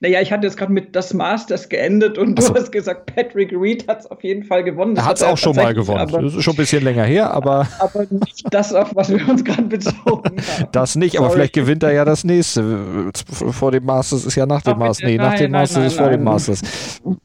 Naja, 0.00 0.20
ich 0.20 0.32
hatte 0.32 0.46
jetzt 0.46 0.56
gerade 0.56 0.72
mit 0.72 0.94
das 0.94 1.14
Masters 1.14 1.68
geendet 1.68 2.18
und 2.18 2.40
so. 2.40 2.52
du 2.52 2.60
hast 2.60 2.72
gesagt, 2.72 3.14
Patrick 3.14 3.52
Reed 3.52 3.88
hat 3.88 4.00
es 4.00 4.06
auf 4.06 4.22
jeden 4.22 4.44
Fall 4.44 4.64
gewonnen. 4.64 4.96
Er 4.96 5.04
hat 5.04 5.16
es 5.16 5.22
auch 5.22 5.38
schon 5.38 5.56
mal 5.56 5.74
gewonnen. 5.74 6.00
Aber, 6.00 6.22
das 6.22 6.34
ist 6.34 6.42
schon 6.42 6.54
ein 6.54 6.58
bisschen 6.58 6.84
länger 6.84 7.04
her, 7.04 7.32
aber. 7.32 7.66
aber 7.78 8.06
nicht 8.10 8.44
das, 8.50 8.72
auf 8.74 8.94
was 8.94 9.10
wir 9.10 9.28
uns 9.28 9.44
gerade 9.44 9.62
bezogen 9.62 10.02
haben. 10.06 10.68
Das 10.72 10.96
nicht, 10.96 11.18
aber 11.18 11.30
vielleicht 11.30 11.54
gewinnt 11.54 11.82
er 11.82 11.92
ja 11.92 12.04
das 12.04 12.24
nächste. 12.24 13.10
Vor 13.30 13.70
dem 13.70 13.84
Masters 13.84 14.24
ist 14.24 14.34
ja 14.34 14.46
nach 14.46 14.62
dem 14.62 14.78
Masters. 14.78 15.06
Nee, 15.08 15.16
nach 15.16 15.34
dem 15.34 15.50
Masters 15.50 15.86
ist 15.86 15.96
vor 15.98 16.10
dem 16.10 16.22
Masters. 16.22 16.62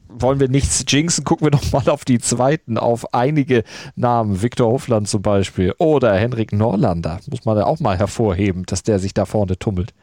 Wollen 0.08 0.38
wir 0.38 0.48
nichts 0.48 0.84
jinxen, 0.86 1.24
gucken 1.24 1.46
wir 1.46 1.50
doch 1.50 1.72
mal 1.72 1.88
auf 1.88 2.04
die 2.04 2.18
zweiten, 2.18 2.76
auf 2.76 3.14
einige 3.14 3.64
Namen. 3.96 4.42
Viktor 4.42 4.70
Hofland 4.70 5.08
zum 5.08 5.22
Beispiel 5.22 5.74
oder 5.78 6.14
Henrik 6.14 6.52
Norlander. 6.52 7.20
Muss 7.30 7.44
man 7.44 7.56
ja 7.56 7.64
auch 7.64 7.80
mal 7.80 7.96
hervorheben, 7.96 8.64
dass 8.66 8.82
der 8.82 8.98
sich 8.98 9.14
da 9.14 9.24
vorne 9.24 9.58
tummelt. 9.58 9.94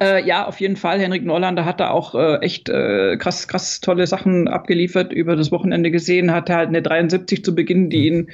Äh, 0.00 0.26
ja, 0.26 0.46
auf 0.46 0.60
jeden 0.60 0.76
Fall. 0.76 1.00
Henrik 1.00 1.24
Norlander 1.24 1.64
hat 1.64 1.80
da 1.80 1.90
auch 1.90 2.14
äh, 2.14 2.36
echt 2.38 2.68
äh, 2.68 3.16
krass, 3.16 3.48
krass 3.48 3.80
tolle 3.80 4.06
Sachen 4.06 4.48
abgeliefert 4.48 5.12
über 5.12 5.36
das 5.36 5.52
Wochenende 5.52 5.90
gesehen. 5.90 6.32
Hatte 6.32 6.54
halt 6.54 6.68
eine 6.68 6.82
73 6.82 7.44
zu 7.44 7.54
Beginn, 7.54 7.90
die 7.90 8.06
ihn 8.06 8.30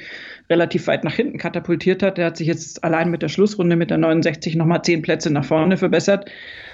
relativ 0.49 0.87
weit 0.87 1.03
nach 1.03 1.13
hinten 1.13 1.37
katapultiert 1.37 2.01
hat. 2.01 2.17
Er 2.17 2.27
hat 2.27 2.37
sich 2.37 2.47
jetzt 2.47 2.83
allein 2.83 3.11
mit 3.11 3.21
der 3.21 3.29
Schlussrunde 3.29 3.75
mit 3.75 3.89
der 3.89 3.97
69 3.97 4.55
nochmal 4.55 4.81
zehn 4.81 5.01
Plätze 5.01 5.31
nach 5.31 5.45
vorne 5.45 5.77
verbessert. 5.77 6.29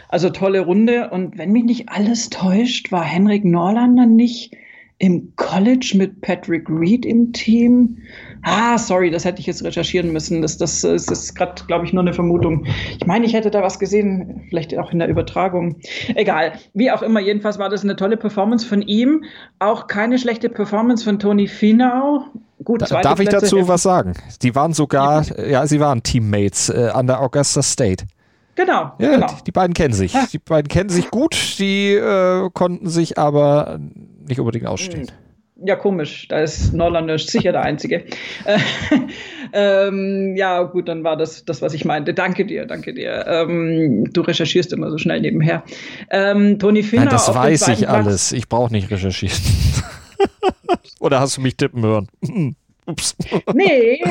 Also 0.09 0.29
tolle 0.29 0.61
Runde. 0.61 1.09
Und 1.09 1.37
wenn 1.37 1.51
mich 1.51 1.65
nicht 1.65 1.89
alles 1.89 2.29
täuscht, 2.29 2.91
war 2.91 3.03
Henrik 3.03 3.43
Norlander 3.43 4.05
nicht 4.05 4.55
im 4.97 5.33
College 5.35 5.93
mit 5.95 6.21
Patrick 6.21 6.69
Reed 6.69 7.05
im 7.05 7.33
Team. 7.33 7.97
Ah, 8.43 8.77
sorry, 8.77 9.11
das 9.11 9.25
hätte 9.25 9.41
ich 9.41 9.45
jetzt 9.45 9.63
recherchieren 9.63 10.13
müssen. 10.13 10.41
Das, 10.41 10.57
das, 10.57 10.81
das 10.81 11.07
ist 11.07 11.35
gerade, 11.35 11.63
glaube 11.65 11.85
ich, 11.85 11.91
nur 11.91 12.03
eine 12.03 12.13
Vermutung. 12.13 12.65
Ich 12.97 13.05
meine, 13.05 13.25
ich 13.25 13.33
hätte 13.33 13.51
da 13.51 13.61
was 13.61 13.79
gesehen, 13.79 14.45
vielleicht 14.49 14.77
auch 14.77 14.91
in 14.91 14.99
der 14.99 15.09
Übertragung. 15.09 15.77
Egal. 16.15 16.53
Wie 16.73 16.91
auch 16.91 17.01
immer, 17.01 17.19
jedenfalls 17.19 17.59
war 17.59 17.69
das 17.69 17.83
eine 17.83 17.95
tolle 17.95 18.15
Performance 18.15 18.65
von 18.65 18.81
ihm. 18.81 19.25
Auch 19.59 19.87
keine 19.87 20.17
schlechte 20.17 20.47
Performance 20.47 21.03
von 21.03 21.19
Tony 21.19 21.47
Finau. 21.47 22.25
Gut, 22.63 22.81
da, 22.81 23.01
darf 23.01 23.19
ich 23.19 23.29
dazu 23.29 23.67
was 23.67 23.83
sagen? 23.83 24.13
Die 24.41 24.55
waren 24.55 24.73
sogar, 24.73 25.23
ja, 25.37 25.45
ja 25.45 25.67
sie 25.67 25.79
waren 25.81 26.03
Teammates 26.03 26.69
äh, 26.69 26.89
an 26.93 27.07
der 27.07 27.21
Augusta 27.21 27.61
State. 27.61 28.05
Genau, 28.55 28.93
ja, 28.99 29.11
genau. 29.11 29.27
Die, 29.27 29.43
die, 29.43 29.51
beiden 29.51 29.73
kennen 29.73 29.93
sich. 29.93 30.13
Ja. 30.13 30.25
Die 30.31 30.39
beiden 30.39 30.69
kennen 30.69 30.89
sich 30.89 31.11
gut, 31.11 31.59
die 31.59 31.93
äh, 31.93 32.49
konnten 32.53 32.87
sich 32.87 33.17
aber 33.17 33.79
nicht 34.27 34.39
unbedingt 34.39 34.65
ausstehen. 34.65 35.07
Ja, 35.63 35.77
komisch. 35.77 36.27
Da 36.27 36.39
ist 36.39 36.73
Norlander 36.73 37.17
sicher 37.17 37.53
der 37.53 37.61
Einzige. 37.61 38.03
ähm, 39.53 40.35
ja, 40.35 40.63
gut, 40.63 40.89
dann 40.89 41.05
war 41.05 41.15
das 41.15 41.45
das, 41.45 41.61
was 41.61 41.73
ich 41.73 41.85
meinte. 41.85 42.13
Danke 42.13 42.45
dir, 42.45 42.65
danke 42.65 42.93
dir. 42.93 43.25
Ähm, 43.25 44.11
du 44.11 44.21
recherchierst 44.21 44.73
immer 44.73 44.91
so 44.91 44.97
schnell 44.97 45.21
nebenher. 45.21 45.63
Ähm, 46.09 46.59
Toni 46.59 46.83
Finner. 46.83 47.05
Nein, 47.05 47.11
das 47.11 47.33
weiß 47.33 47.69
ich 47.69 47.87
alles. 47.87 48.33
Ich 48.33 48.49
brauche 48.49 48.73
nicht 48.73 48.91
recherchieren. 48.91 49.37
Oder 50.99 51.21
hast 51.21 51.37
du 51.37 51.41
mich 51.41 51.55
tippen 51.55 51.83
hören? 51.83 52.09
Ups. 52.87 53.15
Nee. 53.53 54.03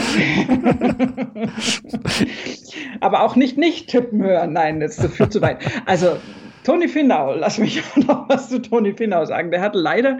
Aber 3.00 3.22
auch 3.22 3.36
nicht 3.36 3.56
nicht 3.58 3.88
tippen 3.88 4.22
hören. 4.22 4.52
Nein, 4.52 4.80
das 4.80 4.96
führt 5.12 5.32
zu 5.32 5.42
weit. 5.42 5.58
Also 5.86 6.16
Toni 6.64 6.88
Finau, 6.88 7.34
lass 7.34 7.58
mich 7.58 7.82
noch 8.08 8.28
was 8.28 8.48
zu 8.48 8.60
Toni 8.60 8.94
Finau 8.94 9.24
sagen. 9.26 9.50
Der 9.50 9.60
hat 9.60 9.74
leider 9.74 10.18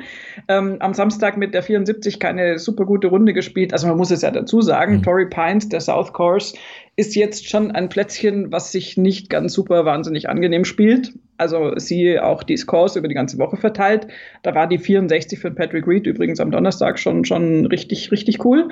ähm, 0.48 0.76
am 0.80 0.94
Samstag 0.94 1.36
mit 1.36 1.54
der 1.54 1.62
74 1.62 2.20
keine 2.20 2.58
super 2.58 2.84
gute 2.84 3.08
Runde 3.08 3.32
gespielt. 3.32 3.72
Also 3.72 3.88
man 3.88 3.96
muss 3.96 4.10
es 4.10 4.22
ja 4.22 4.30
dazu 4.30 4.60
sagen, 4.60 4.96
mhm. 4.96 5.02
Torrey 5.02 5.26
Pines, 5.26 5.68
der 5.70 5.80
South 5.80 6.12
Course, 6.12 6.54
ist 6.96 7.16
jetzt 7.16 7.48
schon 7.48 7.72
ein 7.72 7.88
Plätzchen, 7.88 8.52
was 8.52 8.70
sich 8.70 8.96
nicht 8.96 9.30
ganz 9.30 9.54
super 9.54 9.84
wahnsinnig 9.84 10.28
angenehm 10.28 10.64
spielt. 10.64 11.12
Also 11.38 11.72
siehe 11.76 12.24
auch 12.24 12.42
die 12.42 12.56
Scores 12.56 12.94
über 12.94 13.08
die 13.08 13.14
ganze 13.14 13.38
Woche 13.38 13.56
verteilt. 13.56 14.06
Da 14.42 14.54
war 14.54 14.68
die 14.68 14.78
64 14.78 15.38
für 15.38 15.50
Patrick 15.50 15.88
Reed 15.88 16.06
übrigens 16.06 16.38
am 16.40 16.50
Donnerstag 16.50 16.98
schon, 16.98 17.24
schon 17.24 17.66
richtig, 17.66 18.12
richtig 18.12 18.44
cool. 18.44 18.68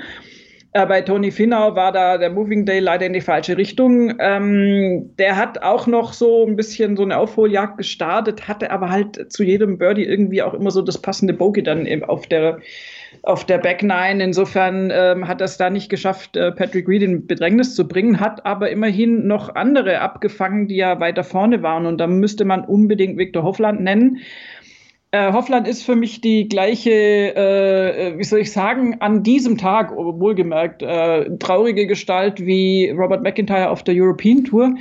Äh, 0.75 0.87
bei 0.87 1.03
Tony 1.03 1.31
Finau 1.31 1.77
war 1.77 1.93
da 1.93 2.17
der 2.17 2.31
Moving 2.31 2.65
Day 2.65 2.79
leider 2.79 3.05
in 3.05 3.13
die 3.13 3.21
falsche 3.21 3.59
Richtung. 3.59 4.15
Ähm, 4.19 5.11
der 5.19 5.37
hat 5.37 5.63
auch 5.63 5.87
noch 5.87 6.15
so 6.15 6.47
ein 6.47 6.57
bisschen 6.57 6.97
so 6.97 7.03
eine 7.03 7.19
Aufholjagd 7.19 7.77
gestartet, 7.77 8.49
hatte 8.49 8.71
aber 8.71 8.89
halt 8.89 9.31
zu 9.31 9.45
jedem 9.45 9.77
Birdie 9.77 10.05
irgendwie 10.05 10.43
auch 10.43 10.55
immer 10.55 10.71
so 10.71 10.81
das 10.81 11.01
passende 11.01 11.35
Bogey 11.35 11.63
dann 11.63 11.87
auf 12.05 12.27
der 12.27 12.61
auf 13.23 13.45
der 13.45 13.59
Back 13.59 13.83
Nine. 13.83 14.25
Insofern 14.25 14.91
ähm, 14.91 15.29
hat 15.29 15.43
es 15.43 15.59
da 15.59 15.69
nicht 15.69 15.91
geschafft, 15.91 16.37
äh, 16.37 16.51
Patrick 16.53 16.89
Reed 16.89 17.03
in 17.03 17.27
Bedrängnis 17.27 17.75
zu 17.75 17.87
bringen, 17.87 18.19
hat 18.19 18.47
aber 18.47 18.71
immerhin 18.71 19.27
noch 19.27 19.55
andere 19.55 20.01
abgefangen, 20.01 20.69
die 20.69 20.77
ja 20.77 20.99
weiter 20.99 21.23
vorne 21.23 21.63
waren. 21.63 21.85
Und 21.85 21.99
da 21.99 22.07
müsste 22.07 22.47
man 22.47 22.65
unbedingt 22.65 23.19
Victor 23.19 23.43
Hoffland 23.43 23.83
nennen. 23.83 24.21
Äh, 25.15 25.31
Hoffland 25.35 25.69
ist 25.69 25.83
für 25.83 25.95
mich 25.95 26.23
die 26.23 26.49
gleiche, 26.49 26.91
äh, 26.91 28.19
wie 28.19 28.25
soll 28.25 28.41
ich 28.41 28.51
sagen, 28.51 28.97
an 29.01 29.23
diesem 29.23 29.59
Tag, 29.59 29.95
wohlgemerkt, 29.95 30.83
äh, 30.83 31.37
traurige 31.37 31.87
Gestalt 31.87 32.41
wie 32.41 32.89
Robert 32.89 33.23
McIntyre 33.23 33.69
auf 33.69 33.83
der 33.83 33.95
European 33.95 34.45
Tour. 34.45 34.75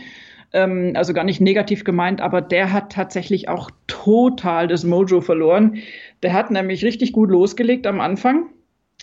Ähm, 0.54 0.94
also 0.96 1.14
gar 1.14 1.26
nicht 1.26 1.42
negativ 1.42 1.84
gemeint, 1.84 2.22
aber 2.22 2.40
der 2.40 2.72
hat 2.72 2.94
tatsächlich 2.94 3.50
auch 3.50 3.72
total 3.88 4.70
das 4.70 4.86
Mojo 4.86 5.20
verloren. 5.20 5.80
Der 6.24 6.32
hat 6.32 6.50
nämlich 6.50 6.86
richtig 6.86 7.12
gut 7.12 7.30
losgelegt 7.30 7.86
am 7.86 8.00
Anfang 8.00 8.46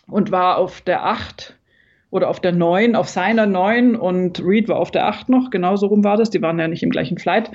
und 0.06 0.32
war 0.32 0.56
auf 0.56 0.80
der 0.80 1.04
8 1.04 1.58
oder 2.10 2.30
auf 2.30 2.40
der 2.40 2.52
9, 2.52 2.96
auf 2.96 3.08
seiner 3.10 3.44
9 3.44 3.96
und 3.96 4.42
Reed 4.42 4.66
war 4.68 4.78
auf 4.78 4.90
der 4.90 5.06
8 5.06 5.28
noch, 5.28 5.50
genauso 5.50 5.88
rum 5.88 6.04
war 6.04 6.16
das, 6.16 6.30
die 6.30 6.40
waren 6.40 6.58
ja 6.58 6.68
nicht 6.68 6.82
im 6.82 6.90
gleichen 6.90 7.18
Flight 7.18 7.50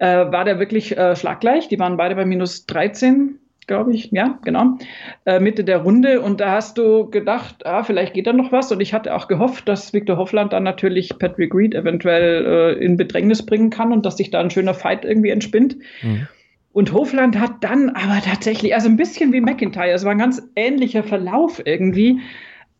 äh, 0.00 0.32
war 0.32 0.44
der 0.44 0.58
wirklich 0.58 0.96
äh, 0.96 1.14
schlaggleich. 1.14 1.68
Die 1.68 1.78
waren 1.78 1.96
beide 1.96 2.16
bei 2.16 2.24
minus 2.24 2.66
13, 2.66 3.38
glaube 3.66 3.94
ich. 3.94 4.10
Ja, 4.10 4.38
genau. 4.44 4.78
Äh, 5.26 5.40
Mitte 5.40 5.62
der 5.62 5.78
Runde. 5.78 6.20
Und 6.20 6.40
da 6.40 6.52
hast 6.52 6.78
du 6.78 7.08
gedacht, 7.10 7.64
ah, 7.66 7.84
vielleicht 7.84 8.14
geht 8.14 8.26
da 8.26 8.32
noch 8.32 8.50
was. 8.50 8.72
Und 8.72 8.80
ich 8.80 8.94
hatte 8.94 9.14
auch 9.14 9.28
gehofft, 9.28 9.68
dass 9.68 9.92
Victor 9.92 10.16
Hoffland 10.16 10.52
dann 10.52 10.62
natürlich 10.62 11.18
Patrick 11.18 11.54
Reed 11.54 11.74
eventuell 11.74 12.46
äh, 12.78 12.84
in 12.84 12.96
Bedrängnis 12.96 13.44
bringen 13.44 13.70
kann 13.70 13.92
und 13.92 14.04
dass 14.06 14.16
sich 14.16 14.30
da 14.30 14.40
ein 14.40 14.50
schöner 14.50 14.74
Fight 14.74 15.04
irgendwie 15.04 15.30
entspinnt. 15.30 15.76
Mhm. 16.02 16.26
Und 16.72 16.92
Hofland 16.92 17.38
hat 17.38 17.62
dann 17.62 17.90
aber 17.90 18.20
tatsächlich, 18.24 18.74
also 18.74 18.88
ein 18.88 18.96
bisschen 18.96 19.32
wie 19.32 19.40
McIntyre, 19.40 19.90
es 19.90 20.04
war 20.04 20.12
ein 20.12 20.18
ganz 20.18 20.40
ähnlicher 20.54 21.02
Verlauf 21.02 21.60
irgendwie, 21.64 22.20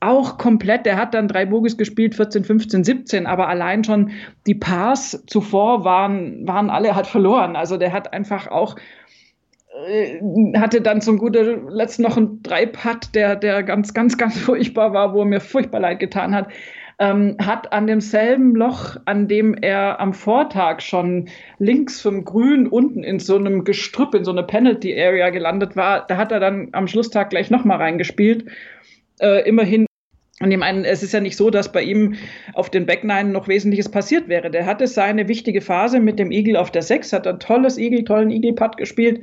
auch 0.01 0.39
komplett, 0.39 0.87
der 0.87 0.97
hat 0.97 1.15
dann 1.15 1.29
drei 1.29 1.45
Bogies 1.45 1.77
gespielt, 1.77 2.15
14, 2.15 2.45
15, 2.45 2.85
17, 2.85 3.27
aber 3.27 3.49
allein 3.49 3.85
schon 3.85 4.11
die 4.47 4.55
Pars 4.55 5.23
zuvor 5.27 5.85
waren, 5.85 6.47
waren 6.49 6.71
alle 6.71 6.97
halt 6.97 7.07
verloren. 7.07 7.55
Also 7.55 7.77
der 7.77 7.93
hat 7.93 8.13
einfach 8.13 8.47
auch 8.47 8.77
äh, 9.87 10.21
hatte 10.59 10.81
dann 10.81 11.01
zum 11.03 11.19
guten 11.19 11.69
Letzt 11.69 12.01
noch 12.01 12.17
einen 12.17 12.43
Dreipad, 12.43 13.15
der, 13.15 13.37
der 13.37 13.63
ganz, 13.63 13.93
ganz, 13.93 14.17
ganz 14.17 14.39
furchtbar 14.41 14.93
war, 14.93 15.15
wo 15.15 15.21
er 15.21 15.27
mir 15.27 15.41
furchtbar 15.41 15.81
leid 15.81 16.01
getan 16.01 16.35
hat. 16.35 16.49
Ähm, 16.99 17.37
hat 17.41 17.73
an 17.73 17.87
demselben 17.87 18.55
Loch, 18.55 18.97
an 19.07 19.27
dem 19.27 19.55
er 19.55 20.01
am 20.01 20.13
Vortag 20.13 20.81
schon 20.81 21.31
links 21.59 22.01
vom 22.03 22.27
Grün 22.27 22.67
unten 22.67 23.03
in 23.03 23.19
so 23.19 23.37
einem 23.37 23.65
Gestrüpp, 23.65 24.15
in 24.15 24.25
so 24.25 24.33
einer 24.33 24.43
Penalty 24.43 24.93
Area 24.99 25.31
gelandet 25.31 25.77
war, 25.77 26.07
da 26.07 26.19
hat 26.19 26.31
er 26.31 26.41
dann 26.41 26.69
am 26.73 26.87
Schlusstag 26.87 27.31
gleich 27.31 27.51
nochmal 27.51 27.79
reingespielt. 27.79 28.51
Äh, 29.19 29.49
immerhin 29.49 29.87
und 30.43 30.51
ich 30.51 30.57
meine, 30.57 30.87
es 30.87 31.03
ist 31.03 31.13
ja 31.13 31.21
nicht 31.21 31.37
so, 31.37 31.51
dass 31.51 31.71
bei 31.71 31.83
ihm 31.83 32.15
auf 32.55 32.71
den 32.71 32.87
Backnine 32.87 33.29
noch 33.29 33.47
Wesentliches 33.47 33.91
passiert 33.91 34.29
wäre. 34.29 34.51
Der 34.51 34.65
hatte 34.65 34.87
seine 34.87 35.29
wichtige 35.29 35.61
Phase 35.61 36.01
mit 36.01 36.19
dem 36.19 36.31
Eagle 36.33 36.57
auf 36.57 36.71
der 36.71 36.81
6, 36.81 37.13
hat 37.13 37.27
ein 37.27 37.39
tolles 37.41 37.77
Eagle, 37.77 38.05
tollen 38.05 38.31
Eagle-Putt 38.31 38.79
gespielt. 38.79 39.21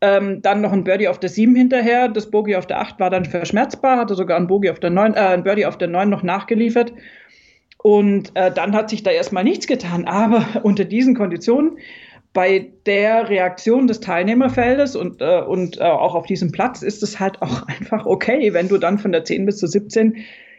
Ähm, 0.00 0.40
dann 0.40 0.62
noch 0.62 0.72
ein 0.72 0.84
Birdie 0.84 1.08
auf 1.08 1.20
der 1.20 1.28
7 1.28 1.54
hinterher. 1.54 2.08
Das 2.08 2.30
Bogey 2.30 2.56
auf 2.56 2.66
der 2.66 2.80
8 2.80 2.98
war 2.98 3.10
dann 3.10 3.26
verschmerzbar, 3.26 3.98
hatte 3.98 4.14
sogar 4.14 4.38
ein, 4.38 4.46
Bogey 4.46 4.70
auf 4.70 4.80
der 4.80 4.88
9, 4.88 5.12
äh, 5.12 5.18
ein 5.18 5.42
Birdie 5.42 5.66
auf 5.66 5.76
der 5.76 5.88
9 5.88 6.08
noch 6.08 6.22
nachgeliefert. 6.22 6.94
Und 7.82 8.32
äh, 8.34 8.50
dann 8.50 8.74
hat 8.74 8.88
sich 8.88 9.02
da 9.02 9.10
erstmal 9.10 9.44
nichts 9.44 9.66
getan. 9.66 10.06
Aber 10.06 10.46
unter 10.62 10.86
diesen 10.86 11.14
Konditionen, 11.14 11.76
bei 12.36 12.70
der 12.84 13.30
Reaktion 13.30 13.86
des 13.86 14.00
Teilnehmerfeldes 14.00 14.94
und, 14.94 15.22
äh, 15.22 15.40
und 15.40 15.80
äh, 15.80 15.84
auch 15.84 16.14
auf 16.14 16.26
diesem 16.26 16.52
Platz, 16.52 16.82
ist 16.82 17.02
es 17.02 17.18
halt 17.18 17.40
auch 17.40 17.62
einfach 17.66 18.04
okay, 18.04 18.52
wenn 18.52 18.68
du 18.68 18.76
dann 18.76 18.98
von 18.98 19.10
der 19.10 19.24
10 19.24 19.46
bis 19.46 19.56
zur 19.56 19.70
17 19.70 20.18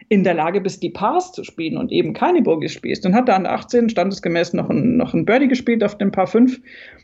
in 0.09 0.23
der 0.23 0.33
Lage 0.33 0.59
bist, 0.59 0.81
die 0.81 0.89
Pars 0.89 1.33
zu 1.33 1.43
spielen 1.43 1.77
und 1.77 1.91
eben 1.91 2.13
keine 2.13 2.41
Bogies 2.41 2.73
spielst. 2.73 3.05
Dann 3.05 3.13
hat 3.13 3.29
er 3.29 3.35
an 3.35 3.43
der 3.43 3.53
18 3.53 3.89
standesgemäß 3.89 4.53
noch 4.53 4.71
ein, 4.71 4.97
noch 4.97 5.13
ein 5.13 5.25
Birdie 5.25 5.49
gespielt 5.49 5.83
auf 5.83 5.99
dem 5.99 6.11
Paar 6.11 6.25
5. 6.25 6.59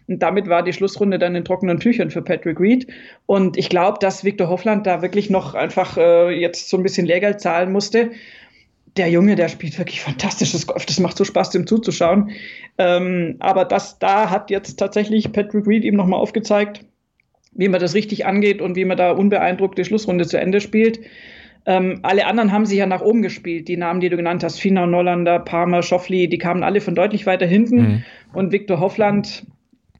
Und 0.07 0.23
damit 0.23 0.49
war 0.49 0.63
die 0.63 0.73
Schlussrunde 0.73 1.19
dann 1.19 1.35
in 1.35 1.45
trockenen 1.45 1.79
Tüchern 1.79 2.09
für 2.09 2.23
Patrick 2.23 2.59
Reed. 2.59 2.87
Und 3.27 3.57
ich 3.57 3.69
glaube, 3.69 3.99
dass 3.99 4.23
Victor 4.23 4.49
Hoffland 4.49 4.87
da 4.87 5.03
wirklich 5.03 5.29
noch 5.29 5.53
einfach 5.53 5.97
äh, 5.97 6.31
jetzt 6.31 6.69
so 6.69 6.77
ein 6.77 6.83
bisschen 6.83 7.05
Lehrgeld 7.05 7.41
zahlen 7.41 7.71
musste. 7.71 8.09
Der 8.97 9.09
Junge, 9.09 9.35
der 9.35 9.49
spielt 9.49 9.77
wirklich 9.79 10.01
fantastisches 10.01 10.67
Golf. 10.67 10.85
Das 10.85 10.99
macht 10.99 11.17
so 11.17 11.23
Spaß, 11.23 11.49
dem 11.49 11.65
zuzuschauen. 11.65 12.31
Ähm, 12.77 13.37
aber 13.39 13.65
das 13.65 13.99
da 13.99 14.29
hat 14.29 14.49
jetzt 14.49 14.77
tatsächlich 14.77 15.31
Patrick 15.31 15.65
Reed 15.65 15.83
ihm 15.83 15.95
nochmal 15.95 16.19
aufgezeigt, 16.19 16.85
wie 17.53 17.67
man 17.67 17.81
das 17.81 17.95
richtig 17.95 18.25
angeht 18.25 18.61
und 18.61 18.75
wie 18.75 18.85
man 18.85 18.97
da 18.97 19.11
unbeeindruckt 19.11 19.77
die 19.77 19.85
Schlussrunde 19.85 20.27
zu 20.27 20.39
Ende 20.39 20.61
spielt. 20.61 20.99
Ähm, 21.65 21.99
alle 22.03 22.27
anderen 22.27 22.51
haben 22.51 22.65
sich 22.65 22.77
ja 22.77 22.85
nach 22.85 23.01
oben 23.01 23.21
gespielt. 23.21 23.67
Die 23.67 23.77
Namen, 23.77 23.99
die 23.99 24.09
du 24.09 24.17
genannt 24.17 24.43
hast, 24.43 24.59
Finau, 24.59 24.85
Nollander, 24.85 25.39
Palmer, 25.39 25.81
Schoffli, 25.81 26.27
die 26.27 26.37
kamen 26.37 26.61
alle 26.61 26.81
von 26.81 26.93
deutlich 26.93 27.25
weiter 27.25 27.45
hinten. 27.45 27.77
Mhm. 27.77 28.03
Und 28.33 28.51
Viktor 28.51 28.79
Hoffland, 28.79 29.45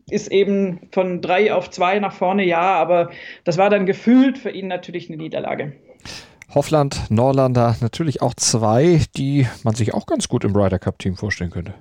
ist 0.10 0.32
eben 0.32 0.80
von 0.92 1.22
drei 1.22 1.54
auf 1.54 1.70
zwei 1.70 2.00
nach 2.00 2.14
vorne, 2.14 2.46
ja, 2.46 2.62
aber 2.62 3.10
das 3.44 3.58
war 3.58 3.70
dann 3.70 3.86
gefühlt 3.86 4.38
für 4.38 4.50
ihn 4.50 4.68
natürlich 4.68 5.10
eine 5.10 5.18
Niederlage. 5.18 5.74
Hoffland, 6.56 7.10
Norlander, 7.10 7.76
natürlich 7.82 8.22
auch 8.22 8.34
zwei, 8.36 9.02
die 9.18 9.48
man 9.64 9.74
sich 9.74 9.94
auch 9.94 10.06
ganz 10.06 10.28
gut 10.28 10.44
im 10.44 10.56
Ryder 10.56 10.80
Cup 10.80 11.00
Team 11.00 11.16
vorstellen 11.16 11.50
könnte. 11.50 11.74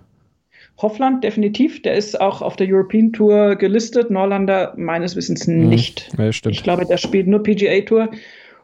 Hoffland 0.78 1.22
definitiv, 1.22 1.82
der 1.82 1.94
ist 1.94 2.20
auch 2.20 2.40
auf 2.42 2.56
der 2.56 2.66
European 2.68 3.12
Tour 3.12 3.56
gelistet, 3.56 4.10
Norlander 4.10 4.72
meines 4.76 5.14
Wissens 5.14 5.46
mhm. 5.46 5.68
nicht. 5.68 6.10
Ja, 6.18 6.28
ich 6.28 6.62
glaube, 6.62 6.86
der 6.86 6.96
spielt 6.96 7.26
nur 7.26 7.42
PGA 7.42 7.82
Tour 7.82 8.08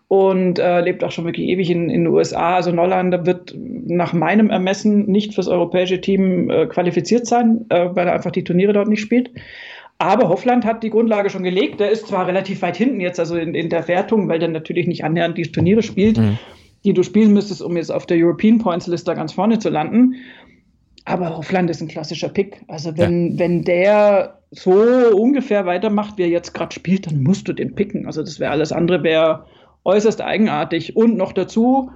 und 0.08 0.58
äh, 0.58 0.80
lebt 0.80 1.04
auch 1.04 1.12
schon 1.12 1.26
wirklich 1.26 1.46
ewig 1.46 1.70
in, 1.70 1.90
in 1.90 2.04
den 2.04 2.06
USA. 2.12 2.56
Also 2.56 2.72
Norlander 2.72 3.26
wird 3.26 3.54
nach 3.56 4.14
meinem 4.14 4.48
Ermessen 4.48 5.06
nicht 5.06 5.34
fürs 5.34 5.48
europäische 5.48 6.00
Team 6.00 6.48
äh, 6.48 6.66
qualifiziert 6.66 7.26
sein, 7.26 7.66
äh, 7.68 7.88
weil 7.92 8.06
er 8.06 8.14
einfach 8.14 8.30
die 8.30 8.44
Turniere 8.44 8.72
dort 8.72 8.88
nicht 8.88 9.02
spielt. 9.02 9.30
Aber 9.98 10.28
Hoffland 10.28 10.64
hat 10.64 10.84
die 10.84 10.90
Grundlage 10.90 11.28
schon 11.28 11.42
gelegt. 11.42 11.80
Der 11.80 11.90
ist 11.90 12.06
zwar 12.06 12.26
relativ 12.26 12.62
weit 12.62 12.76
hinten 12.76 13.00
jetzt, 13.00 13.18
also 13.18 13.36
in, 13.36 13.54
in 13.54 13.68
der 13.68 13.88
Wertung, 13.88 14.28
weil 14.28 14.38
der 14.38 14.48
natürlich 14.48 14.86
nicht 14.86 15.04
annähernd 15.04 15.36
die 15.36 15.42
Turniere 15.42 15.82
spielt, 15.82 16.18
mhm. 16.18 16.38
die 16.84 16.92
du 16.92 17.02
spielen 17.02 17.32
müsstest, 17.32 17.62
um 17.62 17.76
jetzt 17.76 17.90
auf 17.90 18.06
der 18.06 18.16
European 18.16 18.58
Points 18.58 18.86
Liste 18.86 19.14
ganz 19.14 19.32
vorne 19.32 19.58
zu 19.58 19.68
landen. 19.68 20.14
Aber 21.04 21.36
Hoffland 21.36 21.68
ist 21.70 21.80
ein 21.80 21.88
klassischer 21.88 22.28
Pick. 22.28 22.62
Also 22.68 22.96
wenn, 22.96 23.32
ja. 23.32 23.38
wenn 23.40 23.62
der 23.62 24.38
so 24.50 24.72
ungefähr 25.14 25.66
weitermacht, 25.66 26.16
wie 26.16 26.22
er 26.22 26.28
jetzt 26.28 26.54
gerade 26.54 26.74
spielt, 26.74 27.06
dann 27.06 27.22
musst 27.22 27.48
du 27.48 27.52
den 27.52 27.74
picken. 27.74 28.06
Also 28.06 28.22
das 28.22 28.38
wäre 28.38 28.52
alles 28.52 28.72
andere 28.72 29.02
wäre 29.02 29.46
äußerst 29.84 30.20
eigenartig. 30.20 30.96
Und 30.96 31.16
noch 31.16 31.32
dazu, 31.32 31.90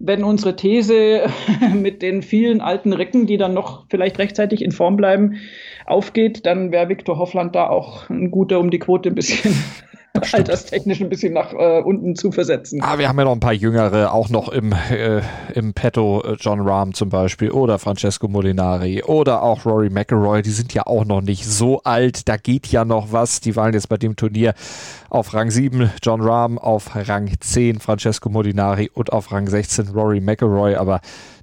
wenn 0.00 0.24
unsere 0.24 0.56
These 0.56 1.26
mit 1.74 2.02
den 2.02 2.22
vielen 2.22 2.60
alten 2.60 2.92
Recken, 2.92 3.26
die 3.26 3.36
dann 3.36 3.54
noch 3.54 3.84
vielleicht 3.88 4.18
rechtzeitig 4.18 4.62
in 4.62 4.72
Form 4.72 4.96
bleiben, 4.96 5.36
aufgeht, 5.86 6.46
dann 6.46 6.72
wäre 6.72 6.88
Viktor 6.88 7.18
Hoffland 7.18 7.54
da 7.54 7.68
auch 7.68 8.08
ein 8.08 8.30
guter, 8.30 8.58
um 8.58 8.70
die 8.70 8.78
Quote 8.78 9.10
ein 9.10 9.14
bisschen 9.14 9.54
alterstechnisch 10.32 11.00
ein 11.00 11.08
bisschen 11.08 11.32
nach 11.32 11.52
äh, 11.52 11.80
unten 11.82 12.16
zu 12.16 12.32
versetzen. 12.32 12.80
Ah, 12.82 12.98
wir 12.98 13.08
haben 13.08 13.18
ja 13.18 13.24
noch 13.24 13.32
ein 13.32 13.40
paar 13.40 13.52
Jüngere, 13.52 14.12
auch 14.12 14.28
noch 14.28 14.48
im, 14.48 14.72
äh, 14.72 15.20
im 15.54 15.72
Petto, 15.72 16.22
äh, 16.22 16.36
John 16.40 16.60
Rahm 16.60 16.94
zum 16.94 17.10
Beispiel 17.10 17.50
oder 17.50 17.78
Francesco 17.78 18.26
Molinari 18.28 19.02
oder 19.04 19.42
auch 19.42 19.64
Rory 19.64 19.90
McElroy, 19.90 20.42
die 20.42 20.50
sind 20.50 20.74
ja 20.74 20.86
auch 20.86 21.04
noch 21.04 21.20
nicht 21.20 21.46
so 21.46 21.82
alt, 21.82 22.28
da 22.28 22.36
geht 22.36 22.66
ja 22.68 22.84
noch 22.84 23.12
was. 23.12 23.40
Die 23.40 23.54
waren 23.56 23.72
jetzt 23.72 23.88
bei 23.88 23.96
dem 23.96 24.16
Turnier 24.16 24.54
auf 25.10 25.32
Rang 25.32 25.50
7 25.50 25.90
John 26.02 26.20
Rahm, 26.20 26.58
auf 26.58 26.90
Rang 26.94 27.30
10 27.38 27.78
Francesco 27.80 28.28
Molinari 28.28 28.90
und 28.92 29.12
auf 29.12 29.30
Rang 29.32 29.48
16 29.48 29.88
Rory 29.88 30.20
McElroy, 30.20 30.74
aber 30.74 31.00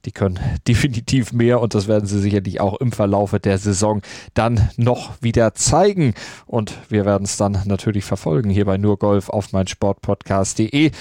die 0.08 0.14
können 0.14 0.40
definitiv 0.68 1.34
mehr 1.34 1.62
und 1.62 1.76
das 1.76 1.88
werden 1.88 2.08
sie 2.08 2.20
sicherlich 2.20 2.60
auch 2.62 2.80
im 2.80 2.92
Verlaufe 2.92 3.40
der 3.40 3.60
Saison 3.60 4.02
dann 4.34 4.70
noch 4.78 5.22
wieder 5.22 5.54
zeigen. 5.54 6.16
Und 6.48 6.74
wir 6.90 7.06
werden 7.06 7.26
es 7.26 7.38
dann 7.38 7.60
natürlich 7.66 8.06
verfolgen 8.06 8.50
hier 8.50 8.66
bei 8.66 8.78
Nur 8.78 8.98
Golf 8.98 9.30
auf 9.30 9.52
meinsportpodcast.de. 9.52 10.92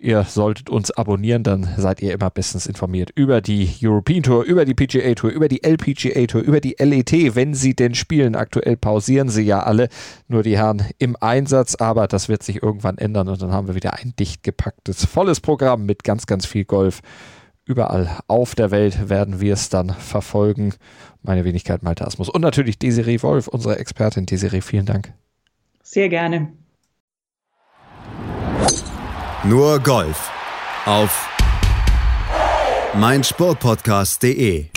Ihr 0.00 0.22
solltet 0.22 0.70
uns 0.70 0.92
abonnieren, 0.92 1.42
dann 1.42 1.68
seid 1.76 2.00
ihr 2.02 2.12
immer 2.12 2.30
bestens 2.30 2.66
informiert 2.66 3.10
über 3.16 3.40
die 3.40 3.68
European 3.82 4.22
Tour, 4.22 4.44
über 4.44 4.64
die 4.64 4.74
PGA 4.74 5.14
Tour, 5.14 5.30
über 5.30 5.48
die 5.48 5.64
LPGA 5.64 6.26
Tour, 6.26 6.42
über 6.42 6.60
die 6.60 6.76
LET, 6.78 7.34
wenn 7.34 7.52
sie 7.52 7.74
denn 7.74 7.96
spielen. 7.96 8.36
Aktuell 8.36 8.76
pausieren 8.76 9.28
sie 9.28 9.42
ja 9.42 9.60
alle, 9.60 9.88
nur 10.28 10.44
die 10.44 10.56
Herren 10.56 10.84
im 10.98 11.16
Einsatz, 11.18 11.74
aber 11.74 12.06
das 12.06 12.28
wird 12.28 12.44
sich 12.44 12.62
irgendwann 12.62 12.98
ändern 12.98 13.28
und 13.28 13.42
dann 13.42 13.50
haben 13.50 13.66
wir 13.66 13.74
wieder 13.74 13.94
ein 13.94 14.14
dicht 14.20 14.44
gepacktes, 14.44 15.04
volles 15.04 15.40
Programm 15.40 15.84
mit 15.84 16.04
ganz, 16.04 16.26
ganz 16.26 16.46
viel 16.46 16.64
Golf. 16.64 17.00
Überall 17.68 18.20
auf 18.28 18.54
der 18.54 18.70
Welt 18.70 19.10
werden 19.10 19.42
wir 19.42 19.52
es 19.52 19.68
dann 19.68 19.90
verfolgen. 19.90 20.72
Meine 21.22 21.44
Wenigkeit 21.44 21.82
Malte 21.82 22.06
Asmus 22.06 22.30
und 22.30 22.40
natürlich 22.40 22.78
Desiree 22.78 23.20
Wolf, 23.20 23.46
unsere 23.46 23.78
Expertin. 23.78 24.24
Desiree, 24.24 24.62
vielen 24.62 24.86
Dank. 24.86 25.12
Sehr 25.82 26.08
gerne. 26.08 26.50
Nur 29.44 29.80
Golf 29.80 30.30
auf 30.86 31.28
meinsportpodcast.de 32.94 34.68